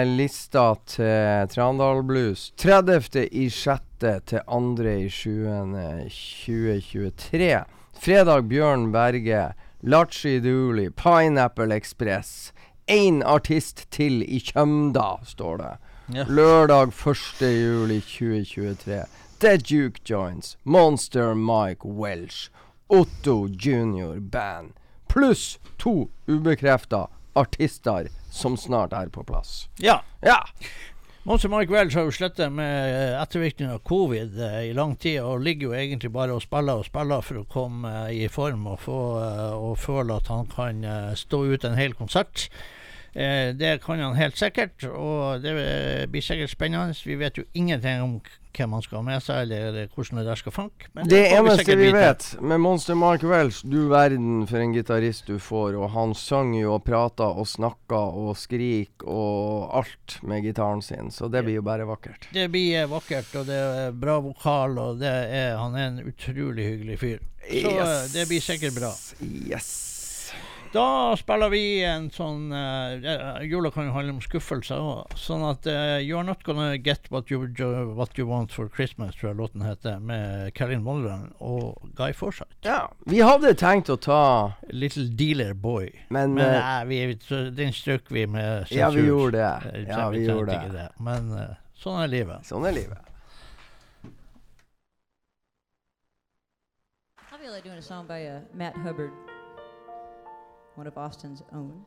uh, 0.00 0.06
lista 0.08 0.74
til 0.88 1.48
Trandal 1.52 2.00
Blues 2.02 2.46
30. 2.56 3.26
i 3.32 3.48
6. 3.50 3.82
til 4.24 4.40
2. 4.48 4.60
i 4.94 5.08
7. 5.08 5.34
2023. 6.08 7.64
Fredag 8.00 8.48
Bjørn 8.48 8.92
Berge, 8.92 9.52
Lachi 9.82 10.38
Dooley, 10.40 10.88
Pineapple 10.90 11.74
Express. 11.76 12.52
Én 12.90 13.22
artist 13.22 13.84
til 13.94 14.24
i 14.26 14.40
Kjømda, 14.42 15.20
står 15.22 15.60
det. 15.60 15.74
Ja. 16.10 16.24
Lørdag 16.26 16.90
1. 16.90 17.42
juli 17.46 18.00
2023. 18.02 19.04
The 19.38 19.52
Duke 19.58 20.00
Joints, 20.02 20.56
Monster 20.64 21.34
Mike 21.34 21.86
Welsh, 21.86 22.50
Otto 22.88 23.46
Junior 23.46 24.18
Band. 24.18 24.72
Pluss 25.08 25.60
to 25.78 26.10
ubekrefta 26.26 27.04
artister 27.36 28.08
som 28.30 28.56
snart 28.56 28.92
er 28.92 29.06
på 29.06 29.22
plass. 29.22 29.68
Ja. 29.78 30.00
Ja! 30.20 30.40
Monster 31.22 31.48
Mike 31.48 31.70
Welch 31.72 31.94
har 31.94 32.08
jo 32.08 32.16
slettet 32.16 32.50
med 32.50 32.90
eh, 32.90 33.22
ettervirkninger 33.22 33.78
av 33.78 33.86
covid 33.86 34.34
eh, 34.34 34.58
i 34.72 34.74
lang 34.74 34.96
tid, 34.98 35.20
og 35.22 35.46
ligger 35.46 35.68
jo 35.68 35.78
egentlig 35.78 36.10
bare 36.10 36.34
og 36.34 36.42
spiller 36.42 36.82
og 36.82 36.90
spiller 36.90 37.22
for 37.22 37.44
å 37.44 37.46
komme 37.54 37.94
eh, 38.08 38.24
i 38.24 38.28
form 38.32 38.66
og, 38.66 38.82
få, 38.82 39.00
og 39.54 39.78
føle 39.78 40.18
at 40.18 40.34
han 40.34 40.50
kan 40.50 40.82
stå 41.14 41.44
ut 41.54 41.70
en 41.70 41.78
hel 41.78 41.94
konsert. 41.94 42.48
Eh, 43.12 43.54
det 43.54 43.80
kan 43.82 43.98
han 43.98 44.14
helt 44.14 44.38
sikkert, 44.38 44.84
og 44.86 45.42
det 45.42 45.54
eh, 45.58 46.04
blir 46.10 46.22
sikkert 46.22 46.52
spennende. 46.52 46.94
Vi 47.04 47.18
vet 47.18 47.40
jo 47.40 47.44
ingenting 47.58 48.02
om 48.04 48.20
hvem 48.54 48.72
han 48.74 48.82
skal 48.82 48.98
ha 48.98 49.02
med 49.06 49.22
seg, 49.22 49.42
eller, 49.44 49.88
hvordan 49.94 50.20
det 50.20 50.24
der 50.26 50.38
skal 50.38 50.54
funke. 50.54 50.90
men 50.92 51.08
Det 51.10 51.20
får 51.24 51.36
eneste 51.38 51.64
sikkert 51.64 51.80
vi 51.80 51.90
vet 51.94 52.28
med 52.52 52.62
Monster 52.62 52.98
Mark 52.98 53.22
Welsh, 53.26 53.66
du 53.66 53.88
verden 53.90 54.46
for 54.50 54.62
en 54.62 54.74
gitarist 54.74 55.26
du 55.26 55.38
får, 55.42 55.78
og 55.78 55.90
han 55.94 56.14
sang 56.18 56.54
jo 56.58 56.76
og 56.76 56.84
prata 56.86 57.30
og 57.30 57.48
snakka 57.50 58.00
og 58.22 58.32
skrik 58.38 59.06
og 59.06 59.70
alt 59.82 60.18
med 60.22 60.46
gitaren 60.46 60.82
sin, 60.82 61.10
så 61.14 61.30
det 61.30 61.44
blir 61.46 61.60
jo 61.60 61.66
bare 61.66 61.86
vakkert. 61.88 62.30
Det 62.34 62.46
blir 62.50 62.84
eh, 62.84 62.90
vakkert, 62.90 63.34
og 63.42 63.50
det 63.50 63.58
er 63.58 63.94
bra 64.06 64.20
vokal, 64.22 64.78
og 64.78 65.02
det 65.02 65.10
er, 65.10 65.54
han 65.58 65.74
er 65.74 65.92
en 65.92 66.02
utrolig 66.06 66.72
hyggelig 66.74 66.98
fyr. 67.02 67.22
Så 67.50 67.70
yes. 67.74 68.12
det 68.14 68.28
blir 68.30 68.42
sikkert 68.44 68.76
bra. 68.78 68.94
Yes. 69.22 69.89
Da 70.72 71.16
spiller 71.18 71.50
vi 71.50 71.82
en 71.82 72.04
sånn 72.14 72.52
uh, 72.54 73.40
Jula 73.42 73.72
kan 73.74 73.88
jo 73.88 73.94
handle 73.96 74.12
om 74.14 74.20
skuffelser 74.22 74.78
òg. 74.78 75.16
Sånn 75.18 75.42
at 75.48 75.66
uh, 75.66 75.96
You're 75.98 76.22
Not 76.22 76.44
Gonna 76.46 76.76
Get 76.78 77.08
What 77.10 77.32
You, 77.32 77.48
what 77.98 78.14
you 78.18 78.28
Want 78.28 78.54
For 78.54 78.70
Christmas, 78.70 79.16
tror 79.18 79.32
jeg 79.32 79.40
låten 79.40 79.64
heter, 79.66 79.98
med 79.98 80.54
Karin 80.54 80.84
Molland 80.86 81.32
og 81.42 81.82
Guy 81.98 82.14
Forsythe. 82.14 82.54
Ja. 82.62 82.84
Vi 83.10 83.18
hadde 83.18 83.50
tenkt 83.58 83.90
å 83.90 83.98
ta 83.98 84.20
Little 84.70 85.08
Dealer 85.10 85.56
Boy. 85.58 85.90
Men, 86.08 86.36
Men 86.38 86.54
uh, 86.54 86.62
nei, 86.62 86.86
vi, 86.86 87.18
så 87.26 87.42
den 87.50 87.74
strøk 87.74 88.06
vi 88.14 88.28
med 88.30 88.68
sensur. 88.70 88.78
Ja, 88.78 88.92
vi 88.94 89.06
gjorde 89.08 89.40
det. 89.42 89.74
Eh, 89.74 89.88
Ja, 89.90 90.06
vi 90.14 90.22
gjorde 90.22 90.62
det. 90.70 90.88
Men 91.02 91.32
uh, 91.34 91.58
sånn 91.82 91.98
er 92.04 92.14
livet. 92.14 92.46
Sånn 92.46 92.70
er 92.70 92.78
livet. 92.78 93.06
I 97.42 97.48
like 97.48 97.64
doing 97.64 97.78
a 97.78 97.82
song 97.82 98.06
by 98.06 98.20
uh, 98.28 98.40
Matt 98.54 98.76
Hubbard, 98.84 99.10
one 100.80 100.86
of 100.86 100.96
Austin's 100.96 101.42
own. 101.52 101.84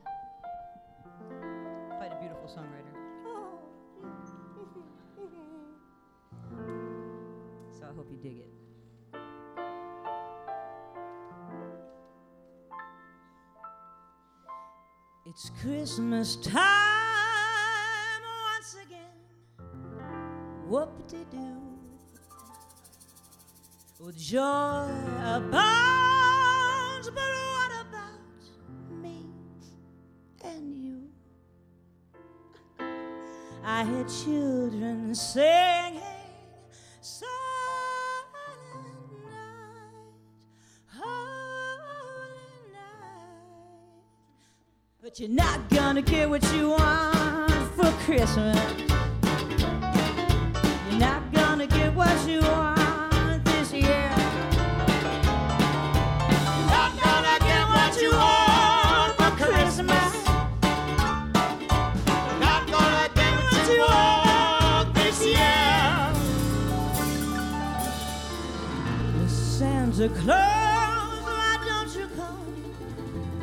Quite 1.98 2.12
a 2.12 2.20
beautiful 2.20 2.48
songwriter. 2.48 2.94
So 7.72 7.86
I 7.90 7.94
hope 7.96 8.08
you 8.12 8.18
dig 8.18 8.38
it. 8.38 8.54
It's 15.26 15.50
Christmas 15.60 16.36
time 16.36 16.62
once 18.54 18.76
again. 18.86 19.18
Whoop-de-doo. 20.68 21.80
With 24.00 24.18
joy 24.20 24.88
abounds, 25.24 26.13
singing 35.14 36.02
silent 37.02 37.32
night, 39.24 40.04
holy 40.88 42.74
night. 42.74 43.34
But 45.02 45.20
you're 45.20 45.30
not 45.30 45.70
gonna 45.70 46.02
get 46.02 46.30
what 46.30 46.44
you 46.54 46.70
want 46.70 47.52
for 47.76 47.92
Christmas. 48.06 48.60
You're 50.90 51.00
not 51.00 51.32
gonna 51.32 51.68
get 51.68 51.94
what 51.94 52.28
you 52.28 52.42
want 52.42 52.83
Claus, 70.16 71.22
why 71.24 71.58
don't 71.68 71.92
you 71.96 72.08
come 72.16 72.54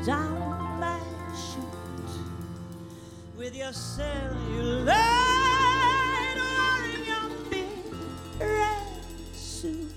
down 0.05 0.81
my 0.81 1.01
chute 1.35 2.13
with 3.37 3.55
your 3.55 3.73
cellulite 3.73 4.87
wearing 6.37 7.05
your 7.07 7.29
big 7.51 7.95
red 8.41 9.05
suit? 9.35 9.93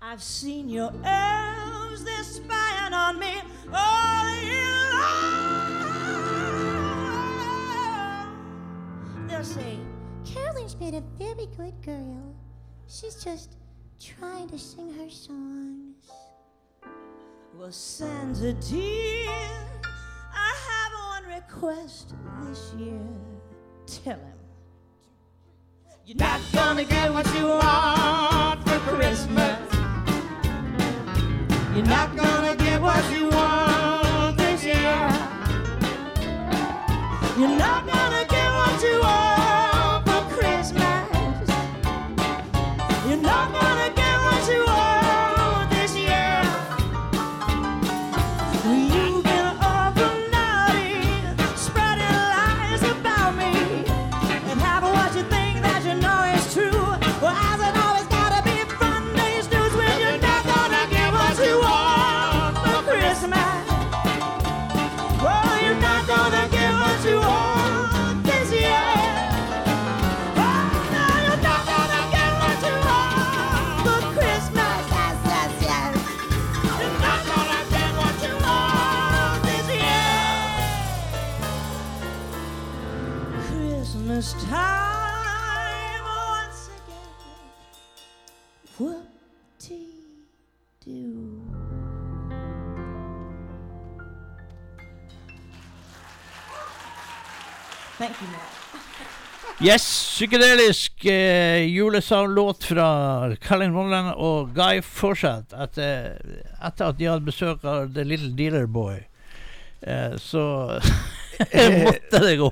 I've 0.00 0.22
seen 0.22 0.68
your 0.68 0.92
elves, 1.04 2.02
they're 2.04 2.24
spying 2.24 2.94
on 2.94 3.18
me 3.18 3.42
all 3.72 4.34
year 4.42 4.90
long. 4.92 5.36
They'll 9.28 9.44
say, 9.44 9.78
Carolyn's 10.24 10.74
been 10.74 10.94
a 10.94 11.02
very 11.18 11.46
good 11.56 11.74
girl. 11.82 12.34
She's 12.86 13.22
just 13.22 13.56
trying 14.20 14.48
to 14.48 14.58
sing 14.58 14.92
her 14.92 15.08
songs. 15.08 16.10
Well, 17.58 17.72
Santa 17.72 18.52
dear, 18.52 19.30
I 20.34 20.52
have 20.68 20.92
one 20.92 21.34
request 21.34 22.12
this 22.42 22.74
year. 22.78 23.00
Tell 23.86 24.18
him. 24.18 24.38
You're 26.04 26.18
not 26.18 26.40
gonna 26.52 26.84
get 26.84 27.10
what 27.14 27.26
you 27.34 27.46
want 27.46 28.62
for 28.68 28.78
Christmas. 28.90 29.58
You're 31.74 31.86
not 31.86 32.14
gonna 32.14 32.56
get 32.56 32.80
what 32.82 33.04
you 33.12 33.28
want 33.30 34.36
this 34.36 34.64
year. 34.64 35.00
You're 37.38 37.56
not 37.56 37.86
gonna 37.86 38.26
get 38.28 38.48
what 38.52 38.82
you 38.82 39.00
want 39.00 39.39
Yes, 99.62 99.82
psykedelisk 99.82 101.04
eh, 101.04 101.62
julesanglåt 101.68 102.64
fra 102.64 103.36
Colin 103.48 103.72
Molland 103.72 104.14
og 104.16 104.54
Guy 104.56 104.80
Forsett 104.80 105.52
etter, 105.52 106.14
etter 106.64 106.86
at 106.86 106.96
de 106.96 107.08
hadde 107.10 107.26
besøk 107.26 107.66
av 107.68 107.90
The 107.92 108.06
Little 108.08 108.30
Dealer 108.38 108.64
Boy. 108.64 109.02
Eh, 109.80 110.16
så 110.16 110.44
måtte 111.84 112.22
det 112.24 112.38
gå. 112.40 112.48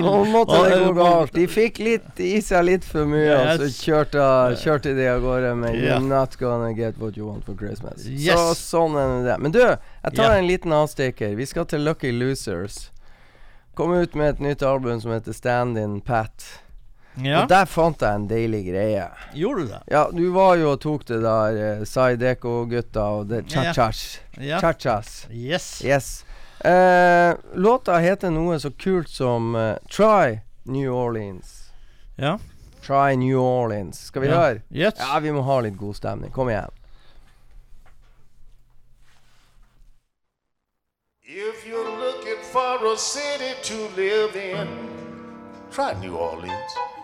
Nå 0.00 0.14
måtte 0.32 0.62
det 0.64 0.78
gå 0.86 0.94
galt. 0.96 1.34
De 1.36 1.44
fikk 1.44 1.82
litt 1.84 2.22
i 2.24 2.38
seg 2.40 2.64
litt 2.70 2.88
for 2.88 3.04
mye, 3.04 3.34
og 3.36 3.60
så 3.60 3.68
kjørte, 3.74 4.28
kjørte 4.62 4.94
de 4.96 5.10
av 5.12 5.20
gårde 5.24 5.50
med 5.60 5.76
yeah. 5.76 5.98
You're 5.98 6.08
not 6.08 6.38
gonna 6.40 6.70
get 6.72 6.96
what 6.96 7.20
you 7.20 7.28
want 7.28 7.44
for 7.44 7.58
Christmas. 7.60 8.08
Så 8.08 8.46
sånn 8.56 8.96
er 8.96 9.12
det. 9.28 9.36
Men 9.44 9.52
du, 9.52 9.60
jeg 9.60 10.16
tar 10.16 10.32
yeah. 10.32 10.40
en 10.40 10.48
liten 10.48 10.72
avstikker. 10.72 11.36
Vi 11.36 11.48
skal 11.52 11.68
til 11.68 11.84
Lucky 11.84 12.16
Losers. 12.16 12.86
Kom 13.74 13.92
ut 13.94 14.14
med 14.14 14.28
et 14.34 14.40
nytt 14.40 14.62
album 14.62 15.00
som 15.00 15.12
heter 15.14 15.32
Stand 15.32 15.78
In 15.78 16.00
Pat. 16.00 16.44
Ja, 17.20 17.42
Og 17.42 17.48
der 17.50 17.66
fant 17.66 18.00
jeg 18.02 18.14
en 18.14 18.28
deilig 18.30 18.64
greie. 18.70 19.06
gjorde 19.34 19.62
du 19.64 19.68
det? 19.72 19.80
Ja, 19.90 20.04
du 20.14 20.30
var 20.32 20.54
jo 20.56 20.70
og 20.72 20.80
tok 20.80 21.04
det 21.08 21.18
der 21.24 21.58
uh, 21.80 21.84
Saideko-gutta 21.84 23.02
og 23.18 23.26
det 23.32 23.44
cha-chas. 23.50 24.20
Ja. 24.38 24.60
Cha-chas. 24.62 25.26
Yes. 25.30 25.82
Yes. 25.84 26.24
Uh, 26.64 27.34
låta 27.56 27.98
heter 27.98 28.30
noe 28.30 28.58
så 28.60 28.70
kult 28.70 29.08
som 29.10 29.54
uh, 29.56 29.74
Try 29.90 30.38
New 30.64 30.92
Orleans. 30.94 31.72
Ja. 32.16 32.38
Try 32.86 33.16
New 33.16 33.38
Orleans. 33.40 33.98
Skal 34.06 34.22
vi 34.22 34.28
Ja. 34.28 34.34
høre? 34.40 34.62
Yes. 34.70 34.94
Ja, 34.98 35.18
vi 35.20 35.32
må 35.32 35.42
ha 35.42 35.60
litt 35.60 35.76
god 35.76 35.96
stemning. 35.96 36.30
Kom 36.32 36.48
igjen. 36.48 36.70
If 41.22 41.66
you're 41.66 41.99
for 42.52 42.84
a 42.84 42.96
city 42.96 43.54
to 43.62 43.88
live 43.94 44.34
in, 44.34 44.66
try 45.70 45.94
New 46.00 46.16
Orleans. 46.16 46.99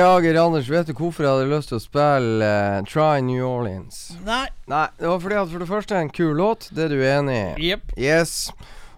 Ja, 0.00 0.14
Geir 0.22 0.38
Anders, 0.40 0.68
vet 0.72 0.86
du 0.88 0.94
hvorfor 0.96 1.26
jeg 1.26 1.32
hadde 1.34 1.48
lyst 1.50 1.68
til 1.68 1.76
å 1.76 1.82
spille 1.82 2.46
uh, 2.48 2.78
Try 2.88 3.18
New 3.20 3.42
Orleans? 3.44 3.98
Nei. 4.24 4.46
Nei, 4.70 4.86
det 4.96 5.08
var 5.10 5.18
fordi 5.20 5.36
at 5.36 5.50
for 5.50 5.60
det 5.60 5.66
første 5.68 5.96
er 5.98 6.04
en 6.06 6.12
kul 6.16 6.30
låt, 6.38 6.68
det 6.72 6.86
er 6.86 6.94
du 6.94 7.02
enig 7.04 7.34
i? 7.36 7.66
Yep. 7.74 7.90
Yes. 8.00 8.32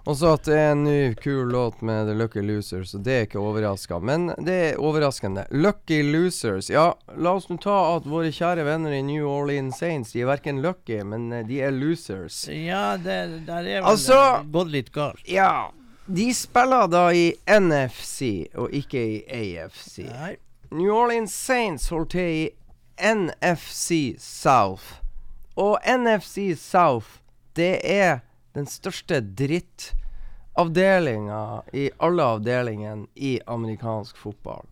Og 0.06 0.14
så 0.20 0.32
at 0.36 0.46
det 0.46 0.54
er 0.60 0.68
en 0.76 0.84
ny, 0.86 0.98
kul 1.18 1.50
låt 1.50 1.80
med 1.82 2.06
The 2.06 2.14
Lucky 2.20 2.44
Losers, 2.46 2.92
og 2.94 3.02
det 3.08 3.16
er 3.16 3.26
ikke 3.26 3.42
overraska. 3.42 3.98
Men 3.98 4.28
det 4.46 4.54
er 4.68 4.78
overraskende. 4.82 5.48
Lucky 5.50 5.98
Losers. 6.06 6.70
Ja, 6.70 6.92
la 7.18 7.34
oss 7.40 7.50
nå 7.50 7.58
ta 7.62 7.80
at 7.96 8.06
våre 8.10 8.30
kjære 8.34 8.68
venner 8.70 8.94
i 8.94 9.02
New 9.06 9.26
Orleans 9.30 9.82
Saints, 9.82 10.14
de 10.14 10.22
er 10.22 10.30
verken 10.30 10.62
lucky, 10.62 11.00
men 11.06 11.26
eh, 11.34 11.42
de 11.50 11.58
er 11.66 11.74
losers. 11.74 12.44
Ja, 12.52 12.92
det, 12.94 13.18
der 13.50 13.58
er 13.66 13.82
vel 13.82 13.90
Altså- 13.90 14.22
gått 14.54 14.70
litt 14.74 14.94
galt. 14.94 15.26
Ja. 15.26 15.72
De 16.06 16.30
spiller 16.34 16.86
da 16.94 17.08
i 17.10 17.28
NFC, 17.58 18.52
og 18.54 18.70
ikke 18.70 19.02
i 19.02 19.20
AFC. 19.42 20.04
Nei. 20.06 20.34
New 20.72 20.94
Orleans 20.94 21.34
Saints 21.34 21.88
holder 21.88 22.08
til 22.14 22.32
i 22.32 22.50
NFC 23.14 24.14
South. 24.18 24.84
Og 25.56 25.78
NFC 25.84 26.54
South, 26.56 27.06
det 27.56 27.80
er 27.84 28.20
den 28.56 28.66
største 28.66 29.20
drittavdelinga 29.20 31.60
i 31.76 31.90
alle 32.00 32.22
avdelingene 32.36 33.06
i 33.14 33.40
amerikansk 33.46 34.16
fotball. 34.16 34.66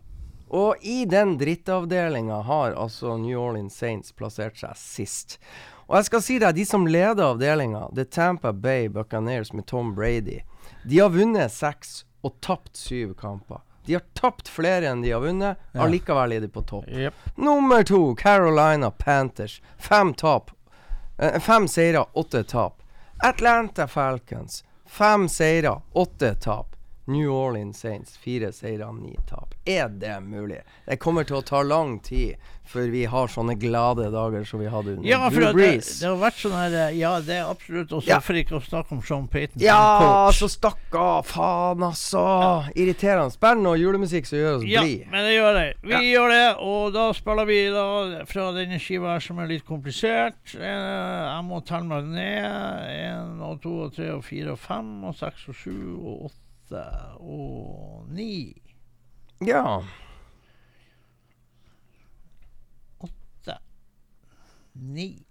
Og 0.49 0.75
i 0.81 1.05
den 1.05 1.37
drittavdelinga 1.37 2.41
har 2.49 2.71
altså 2.73 3.17
New 3.21 3.39
Orleans 3.39 3.75
Saints 3.77 4.11
plassert 4.11 4.57
seg 4.57 4.75
sist. 4.81 5.39
Og 5.85 5.95
jeg 5.99 6.05
skal 6.09 6.21
si 6.25 6.39
deg, 6.41 6.55
de 6.57 6.65
som 6.65 6.87
leder 6.89 7.29
avdelinga, 7.29 7.93
er 7.93 8.09
Tampa 8.09 8.51
Bay 8.51 8.89
Buccaneers 8.89 9.53
med 9.53 9.69
Tom 9.69 9.93
Brady. 9.95 10.41
De 10.81 10.97
har 10.97 11.13
vunnet 11.13 11.51
seks 11.53 12.09
og 12.25 12.41
tapt 12.41 12.73
syv 12.77 13.13
kamper. 13.21 13.61
De 13.85 13.93
har 13.93 14.03
tapt 14.13 14.47
flere 14.47 14.85
enn 14.91 15.01
de 15.01 15.11
har 15.11 15.21
vunnet, 15.23 15.57
Ja. 15.73 15.81
allikevel 15.85 16.31
er 16.35 16.39
de 16.39 16.47
på 16.47 16.61
topp. 16.67 16.87
Yep. 16.87 17.13
Nummer 17.37 17.83
to, 17.83 18.15
Carolina 18.15 18.91
Panthers. 18.91 19.61
Fem 19.77 20.13
tap. 20.13 20.51
Eh, 21.17 21.39
fem 21.39 21.67
seire, 21.67 22.05
åtte 22.13 22.43
tap. 22.43 22.81
Atlanta 23.23 23.87
Falcons. 23.87 24.63
Fem 24.85 25.27
seire, 25.29 25.81
åtte 25.93 26.35
tap. 26.35 26.75
New 27.07 27.31
Orleans 27.33 27.79
Saints. 27.81 28.17
Fire 28.17 28.51
seire, 28.53 28.91
ni 28.93 29.15
tap. 29.29 29.55
Er 29.65 29.87
det 29.89 30.19
mulig? 30.23 30.59
Det 30.85 30.99
kommer 31.01 31.23
til 31.25 31.39
å 31.39 31.41
ta 31.45 31.61
lang 31.65 31.99
tid 32.05 32.35
før 32.71 32.87
vi 32.93 33.01
har 33.09 33.27
sånne 33.27 33.57
glade 33.59 34.05
dager 34.13 34.45
som 34.47 34.61
vi 34.61 34.67
hadde 34.71 34.93
under 34.95 35.07
Ja, 35.09 35.29
Drew 35.29 35.41
det, 35.57 35.65
det, 35.81 35.95
det 35.99 36.07
har 36.07 36.19
vært 36.21 36.37
sånn 36.39 36.53
her 36.55 36.75
eh, 36.85 36.93
Ja, 36.99 37.09
det 37.19 37.35
er 37.41 37.49
absolutt. 37.51 37.91
Og 37.91 38.03
så 38.05 38.13
Ja. 38.13 38.19
for 38.23 38.37
ikke 38.39 38.55
å 38.59 38.61
snakke 38.63 38.93
om 38.95 39.01
Sean 39.03 39.25
Payton 39.27 39.59
Ja, 39.59 40.29
så 40.31 40.47
stakkar. 40.47 41.25
Faen, 41.27 41.83
altså. 41.83 42.21
Irriterende. 42.75 43.33
Spill 43.35 43.59
noe 43.65 43.75
julemusikk 43.81 44.29
som 44.29 44.39
gjør 44.39 44.59
oss 44.61 44.67
Ja, 44.69 44.85
blide. 44.85 45.09
men 45.11 45.25
det 45.27 45.33
gjør 45.35 45.57
det. 45.59 45.65
Vi 45.91 46.11
gjør 46.13 46.29
det, 46.35 46.45
og 46.63 46.93
da 46.95 47.07
spiller 47.17 47.49
vi 47.49 47.59
da 47.73 47.87
fra 48.29 48.51
denne 48.55 48.79
skiva 48.79 49.15
her 49.17 49.25
som 49.25 49.41
er 49.43 49.51
litt 49.51 49.65
komplisert. 49.67 50.55
Eh, 50.55 50.61
jeg 50.61 51.43
må 51.49 51.59
telle 51.65 51.89
meg 51.91 52.07
ned. 52.13 52.87
Én 53.01 53.41
og 53.41 53.59
to 53.65 53.73
og 53.87 53.93
tre 53.97 54.11
og 54.15 54.23
fire 54.23 54.53
og 54.55 54.59
fem 54.61 55.03
og 55.09 55.15
seks 55.19 55.49
og 55.51 55.55
sju 55.59 55.75
og 55.97 56.29
åtte 56.29 56.39
og 57.19 58.07
ni. 58.09 58.53
Ja. 59.39 59.81
Ni. 64.73 65.23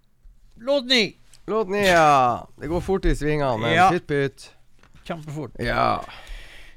Låt 0.55 0.85
ni! 0.85 1.17
Låt 1.45 1.69
ni, 1.69 1.87
ja. 1.87 2.47
Det 2.57 2.67
går 2.67 2.81
fort 2.81 3.05
i 3.05 3.15
svingene, 3.15 3.57
men 3.57 3.73
Ja. 3.73 3.89
pytt 3.91 4.07
pytt. 4.07 4.49
Kjempefort. 5.03 5.51
Ja. 5.59 6.03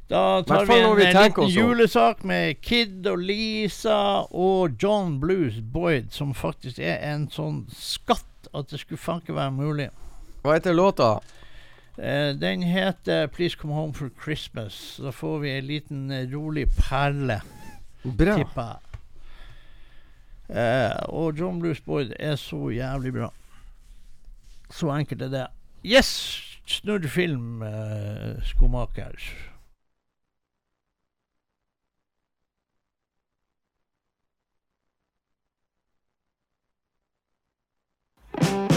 Da 0.09 0.43
tar 0.43 0.67
vi 0.67 0.81
en 0.81 0.97
vi 0.97 1.05
en 1.05 1.23
liten 1.23 1.49
julesak 1.49 2.23
med 2.25 2.61
Kid 2.61 3.07
og 3.07 3.19
Lisa 3.19 4.27
og 4.31 4.77
John 4.83 5.21
Blues 5.21 5.61
Boyd, 5.61 6.13
som 6.13 6.35
faktisk 6.35 6.79
er 6.79 6.99
en 7.13 7.29
sånn 7.29 7.65
skatt 7.73 8.49
at 8.55 8.69
det 8.69 8.81
skulle 8.81 8.99
faen 9.01 9.21
ikke 9.21 9.35
være 9.35 9.51
mulig. 9.53 9.89
Hva 10.43 10.53
heter 10.59 10.75
låta? 10.77 11.21
Eh, 11.99 12.35
den 12.41 12.63
heter 12.63 13.27
'Please 13.27 13.57
Come 13.57 13.75
Home 13.75 13.95
for 13.95 14.09
Christmas'. 14.09 15.03
Da 15.03 15.11
får 15.11 15.39
vi 15.39 15.51
en 15.51 15.65
liten 15.65 16.11
eh, 16.11 16.27
rolig 16.35 16.69
perle, 16.69 17.41
Bra. 18.03 18.37
tipper 18.37 18.63
jeg. 18.63 18.81
Eh, 20.57 20.97
og 21.09 21.39
John 21.39 21.61
Blues 21.61 21.81
Boyd 21.81 22.13
er 22.21 22.37
så 22.37 22.69
jævlig 22.71 23.13
bra. 23.13 23.31
Så 24.71 24.91
enkelt 24.91 25.23
er 25.23 25.29
det. 25.29 25.47
Yes! 25.85 26.41
Snurr 26.67 27.09
film, 27.09 27.63
skomaker. 28.43 29.13
Well, 38.41 38.74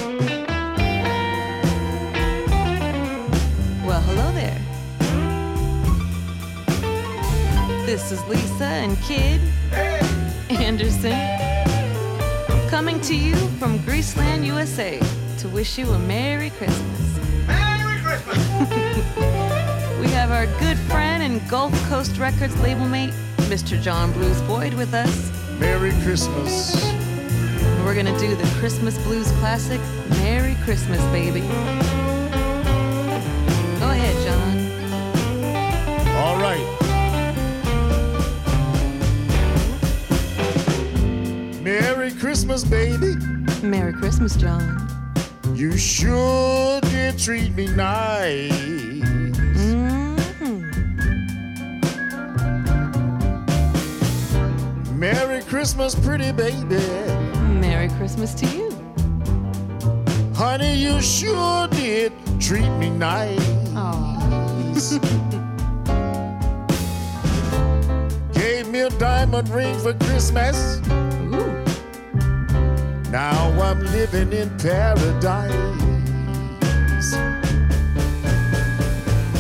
This 7.88 8.12
is 8.12 8.22
Lisa 8.28 8.66
and 8.66 9.02
Kid 9.02 9.40
Anderson 10.50 11.18
coming 12.68 13.00
to 13.00 13.16
you 13.16 13.34
from 13.60 13.80
Greaseland, 13.80 14.46
USA 14.46 15.00
to 15.38 15.48
wish 15.48 15.78
you 15.78 15.90
a 15.92 16.00
Merry 16.00 16.50
Christmas. 16.50 17.18
Merry 17.48 17.98
Christmas! 18.02 18.38
we 20.02 20.08
have 20.10 20.32
our 20.32 20.48
good 20.60 20.78
friend 20.90 21.24
and 21.24 21.50
Gulf 21.50 21.72
Coast 21.88 22.18
Records 22.18 22.60
label 22.60 22.86
mate, 22.86 23.14
Mr. 23.48 23.82
John 23.82 24.12
Blues 24.12 24.42
Boyd, 24.42 24.74
with 24.74 24.94
us. 24.94 25.32
Merry 25.58 25.92
Christmas. 26.04 26.92
We're 27.86 27.96
gonna 27.96 28.20
do 28.20 28.36
the 28.36 28.56
Christmas 28.60 28.98
blues 29.06 29.32
classic, 29.40 29.80
Merry 30.10 30.58
Christmas, 30.66 31.02
baby. 31.14 31.48
Christmas, 42.20 42.64
baby. 42.64 43.16
Merry 43.62 43.94
Christmas, 43.94 44.36
John. 44.36 44.88
You 45.54 45.78
sure 45.78 46.82
did 46.82 47.18
treat 47.20 47.54
me 47.56 47.68
nice. 47.68 48.52
Mhm. 49.58 50.18
Merry 54.98 55.42
Christmas, 55.44 55.94
pretty 55.96 56.32
baby. 56.32 56.82
Merry 57.62 57.90
Christmas 57.98 58.34
to 58.36 58.46
you. 58.48 58.72
Honey, 60.36 60.76
you 60.76 61.00
sure 61.02 61.68
did 61.68 62.12
treat 62.40 62.70
me 62.78 62.90
nice. 62.90 63.38
Gave 68.34 68.68
me 68.70 68.82
a 68.82 68.90
diamond 68.92 69.50
ring 69.50 69.78
for 69.80 69.94
Christmas. 69.94 70.80
Now 73.12 73.52
I'm 73.62 73.80
living 73.86 74.34
in 74.34 74.50
paradise. 74.58 75.54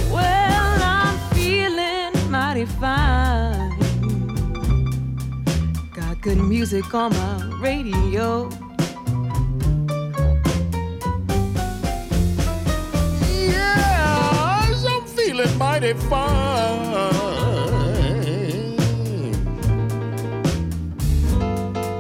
Well, 0.09 0.80
I'm 0.82 1.20
feeling 1.36 2.13
mighty 2.32 2.65
fine. 2.65 3.78
Got 5.93 6.22
good 6.22 6.38
music 6.38 6.93
on 6.93 7.11
my 7.11 7.59
radio. 7.59 8.49
Yes, 13.30 14.86
I'm 14.86 15.05
feeling 15.07 15.57
mighty 15.57 15.93
fine. 15.93 16.57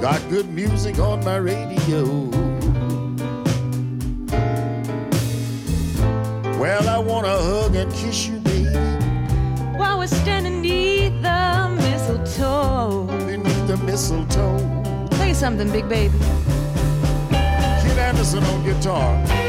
Got 0.09 0.29
good 0.29 0.49
music 0.53 0.99
on 0.99 1.21
my 1.25 1.35
radio. 1.35 2.05
Well, 6.57 6.87
I 6.87 6.97
wanna 6.97 7.27
hug 7.27 7.75
and 7.75 7.91
kiss 7.91 8.25
you, 8.25 8.39
baby. 8.39 8.69
While 9.77 9.99
we're 9.99 10.07
standing 10.07 10.61
neath 10.61 11.21
the 11.21 11.75
mistletoe. 11.75 13.07
Beneath 13.27 13.67
the 13.67 13.75
mistletoe. 13.83 15.07
Play 15.11 15.33
something, 15.33 15.69
big 15.73 15.89
baby. 15.89 16.17
Kid 17.81 17.97
Anderson 17.99 18.45
on 18.45 18.63
guitar. 18.63 19.46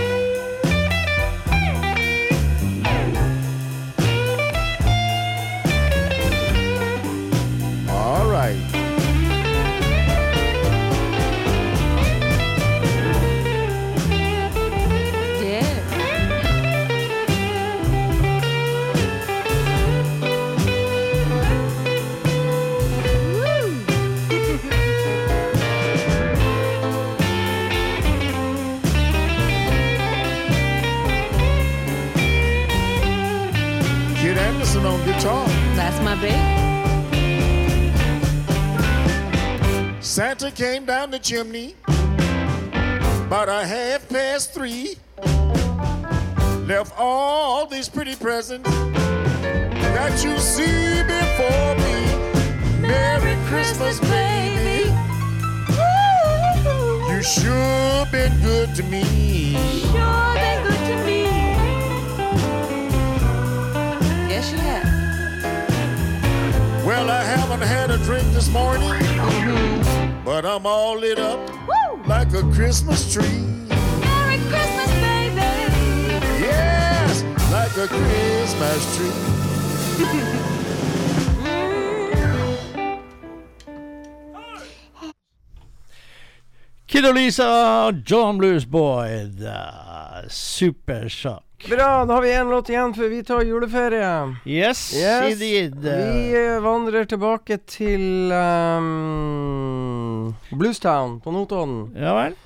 Chimney 41.29 41.75
about 43.27 43.51
a 43.51 43.67
half 43.67 44.09
past 44.09 44.55
three. 44.55 44.97
Left 46.67 46.99
all 46.99 47.67
these 47.67 47.87
pretty 47.87 48.17
presents 48.17 48.71
that 48.71 50.25
you 50.25 50.39
see 50.39 51.03
before 51.03 51.75
me. 51.85 51.97
Merry 52.81 53.37
Christmas, 53.45 54.01
baby. 54.01 54.89
You 57.13 57.23
sure 57.23 58.07
been 58.11 58.33
good 58.41 58.75
to 58.77 58.83
me. 58.85 59.53
Sure 59.83 60.35
been 60.35 60.63
good 60.67 60.83
to 60.89 60.97
me. 61.05 61.25
Yes, 64.33 64.51
you 64.51 64.59
have. 64.61 64.89
Well, 66.87 67.11
I 67.11 67.23
haven't 67.23 67.61
had 67.69 67.91
a 67.91 67.99
drink 67.99 68.27
this 68.33 68.49
morning, 68.49 68.89
mm-hmm. 68.89 69.88
But 70.29 70.45
I'm 70.45 70.67
all 70.67 70.99
lit 70.99 71.19
up 71.19 71.41
like 72.07 72.35
a 72.35 72.43
Christmas 72.53 73.11
tree. 73.11 73.41
Merry 74.05 74.37
Christmas, 74.51 74.91
baby. 75.01 75.41
Yes, 76.45 77.25
like 77.51 77.75
a 77.79 77.89
Christmas 77.89 78.97
tree. 78.97 79.17
Kid 86.87 87.07
og 87.07 87.15
Lisa, 87.15 87.93
John 88.05 88.37
Blues 88.37 88.67
Boy, 88.67 89.31
the 89.35 90.29
Super 90.29 91.09
Shock. 91.09 91.48
Bra, 91.67 92.05
da 92.07 92.15
har 92.15 92.23
vi 92.23 92.29
én 92.31 92.47
låt 92.51 92.69
igjen 92.71 92.93
før 92.95 93.09
vi 93.11 93.23
tar 93.27 93.43
juleferie. 93.43 94.37
Yes, 94.47 94.93
Yes. 94.95 95.33
indeed. 95.33 95.75
Vi 95.83 96.31
eh, 96.39 96.61
vandrer 96.63 97.05
tilbake 97.11 97.59
til 97.67 98.31
um, 98.33 100.31
Bluestown 100.55 101.17
på 101.21 101.33
Notodden. 101.35 101.91
Ja 101.99 102.15
vel? 102.15 102.37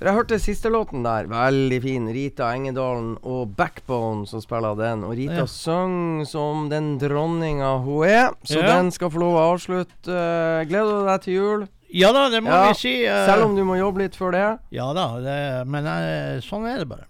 Dere 0.00 0.12
hørte 0.18 0.36
siste 0.42 0.68
låten 0.68 1.06
der. 1.06 1.24
Veldig 1.30 1.78
fin. 1.86 2.08
Rita 2.12 2.50
Engedalen 2.58 3.14
og 3.22 3.54
Backbone 3.56 4.26
som 4.28 4.42
spiller 4.44 4.74
den. 4.76 5.04
Og 5.06 5.14
Rita 5.16 5.44
Ja. 5.44 5.46
sang 5.46 6.26
som 6.26 6.66
den 6.68 6.98
dronninga 6.98 7.78
hun 7.86 8.04
er, 8.04 8.34
så 8.44 8.60
Ja. 8.60 8.66
den 8.76 8.90
skal 8.90 9.10
få 9.10 9.18
lov 9.22 9.34
å 9.38 9.54
avslutte. 9.54 10.10
Eh, 10.10 10.64
gleder 10.66 10.90
du 11.00 11.06
deg 11.06 11.20
til 11.22 11.34
jul? 11.34 11.68
Ja 11.94 12.10
da, 12.12 12.28
det 12.28 12.42
må 12.42 12.50
Ja, 12.50 12.68
vi 12.68 12.74
si. 12.74 13.06
Uh, 13.06 13.26
Selv 13.30 13.44
om 13.44 13.54
du 13.56 13.62
må 13.64 13.78
jobbe 13.78 13.98
litt 14.02 14.16
før 14.16 14.32
det. 14.32 14.58
Ja 14.72 14.92
da, 14.92 15.20
det, 15.20 15.66
men 15.68 15.86
uh, 15.86 16.40
sånn 16.42 16.66
er 16.66 16.78
det 16.82 16.88
bare. 16.88 17.06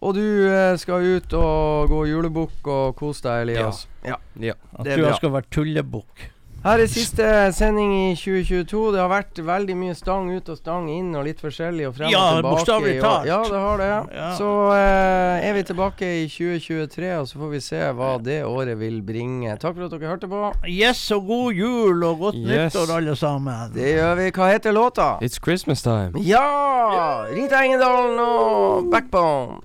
Og 0.00 0.14
du 0.16 0.22
eh, 0.48 0.76
skal 0.80 1.04
ut 1.18 1.32
og 1.36 1.88
gå 1.92 2.04
julebukk 2.08 2.66
og 2.72 2.94
kose 2.96 3.20
deg, 3.26 3.42
Elias. 3.48 3.86
Ja. 4.06 4.16
Ja. 4.40 4.54
At 4.78 4.84
Det 4.86 4.92
er 4.94 4.96
du 4.96 5.08
bra. 5.10 5.16
skal 5.18 5.30
være 5.34 5.50
tullebukk. 5.52 6.28
Her 6.60 6.76
er 6.82 6.88
siste 6.92 7.24
sending 7.56 7.92
i 7.96 8.08
2022. 8.20 8.80
Det 8.92 8.98
har 9.00 9.08
vært 9.08 9.38
veldig 9.48 9.76
mye 9.80 9.94
stang 9.96 10.26
ut 10.28 10.48
og 10.52 10.58
stang 10.58 10.90
inn 10.92 11.14
og 11.16 11.24
litt 11.24 11.38
forskjellig 11.40 11.86
og 11.88 11.94
frem 11.96 12.10
Ja, 12.12 12.20
og 12.20 12.42
tilbake. 12.42 12.56
bokstavelig 12.58 12.96
i 12.96 13.00
talt. 13.00 13.28
Ja, 13.30 13.38
det 13.48 13.60
har 13.62 13.78
det. 13.80 13.86
Ja. 14.18 14.26
Så 14.36 14.48
eh, 14.76 15.46
er 15.48 15.54
vi 15.56 15.62
tilbake 15.70 16.10
i 16.18 16.26
2023, 16.28 17.14
og 17.20 17.28
så 17.30 17.40
får 17.40 17.50
vi 17.54 17.60
se 17.64 17.80
hva 17.96 18.10
det 18.22 18.38
året 18.44 18.76
vil 18.80 19.00
bringe. 19.00 19.56
Takk 19.56 19.76
for 19.78 19.84
at 19.88 19.90
dere 19.96 20.12
hørte 20.12 20.28
på. 20.28 20.42
Yes, 20.68 21.00
og 21.16 21.24
god 21.32 21.52
jul 21.62 22.04
og 22.10 22.18
godt 22.26 22.36
Yes. 22.44 22.74
nyttår, 22.74 22.92
alle 22.98 23.16
sammen. 23.16 23.72
Det 23.72 23.94
gjør 23.96 24.14
vi. 24.20 24.30
Hva 24.36 24.50
heter 24.52 24.72
låta? 24.76 25.08
It's 25.24 25.40
Christmas 25.40 25.80
time. 25.82 26.12
Ja! 26.20 27.24
Rita 27.32 27.64
Engedalen 27.64 28.20
og 28.20 28.90
Backbone. 28.92 29.60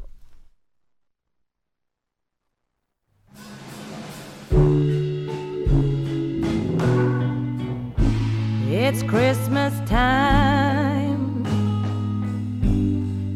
It's 8.88 9.02
Christmas 9.02 9.74
time. 9.90 11.44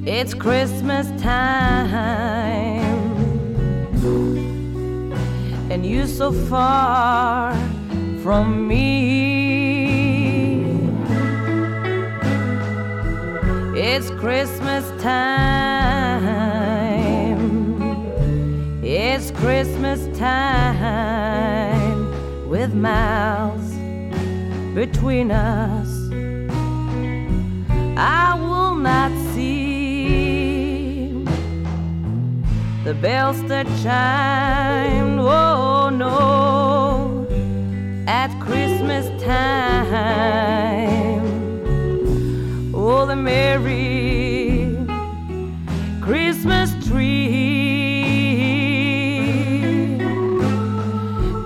It's 0.05 0.35
Christmas 0.35 1.07
time. 1.19 2.85
And 5.71 5.83
you 5.83 6.05
so 6.05 6.31
far 6.31 7.55
from 8.21 8.67
me. 8.67 8.99
It's 13.75 14.11
Christmas 14.21 14.85
time. 15.01 16.29
It's 18.83 19.31
Christmas 19.31 20.07
time 20.15 20.47
with 22.47 22.71
miles 22.75 23.68
between 24.73 25.31
us. 25.31 25.89
I 27.97 28.35
will 28.39 28.75
not 28.75 29.11
see 29.33 31.09
the 32.83 32.93
bells 32.93 33.43
that 33.43 33.65
chime. 33.83 35.19
Oh 35.19 35.89
no, 35.89 37.27
at 38.07 38.29
Christmas 38.39 39.05
time. 39.23 40.39
Oh, 42.73 43.05
the 43.05 43.15
merry 43.15 44.77
Christmas 46.01 46.71
tree. 46.87 47.49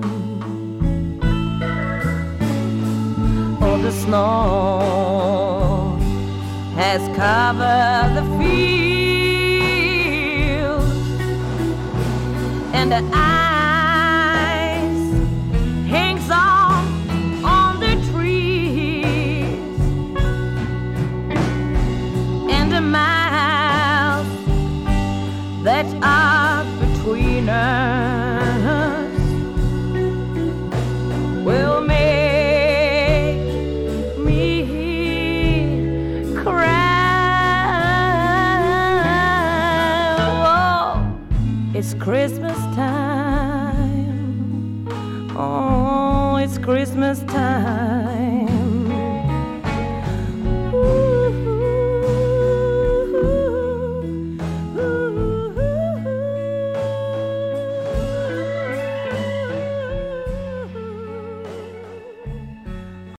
Oh, 3.61 3.77
the 3.81 3.91
snow 3.91 4.79
has 6.75 7.01
covered 7.15 8.15
the 8.15 8.23
field, 8.37 8.78
and 12.73 12.91
the 12.91 13.38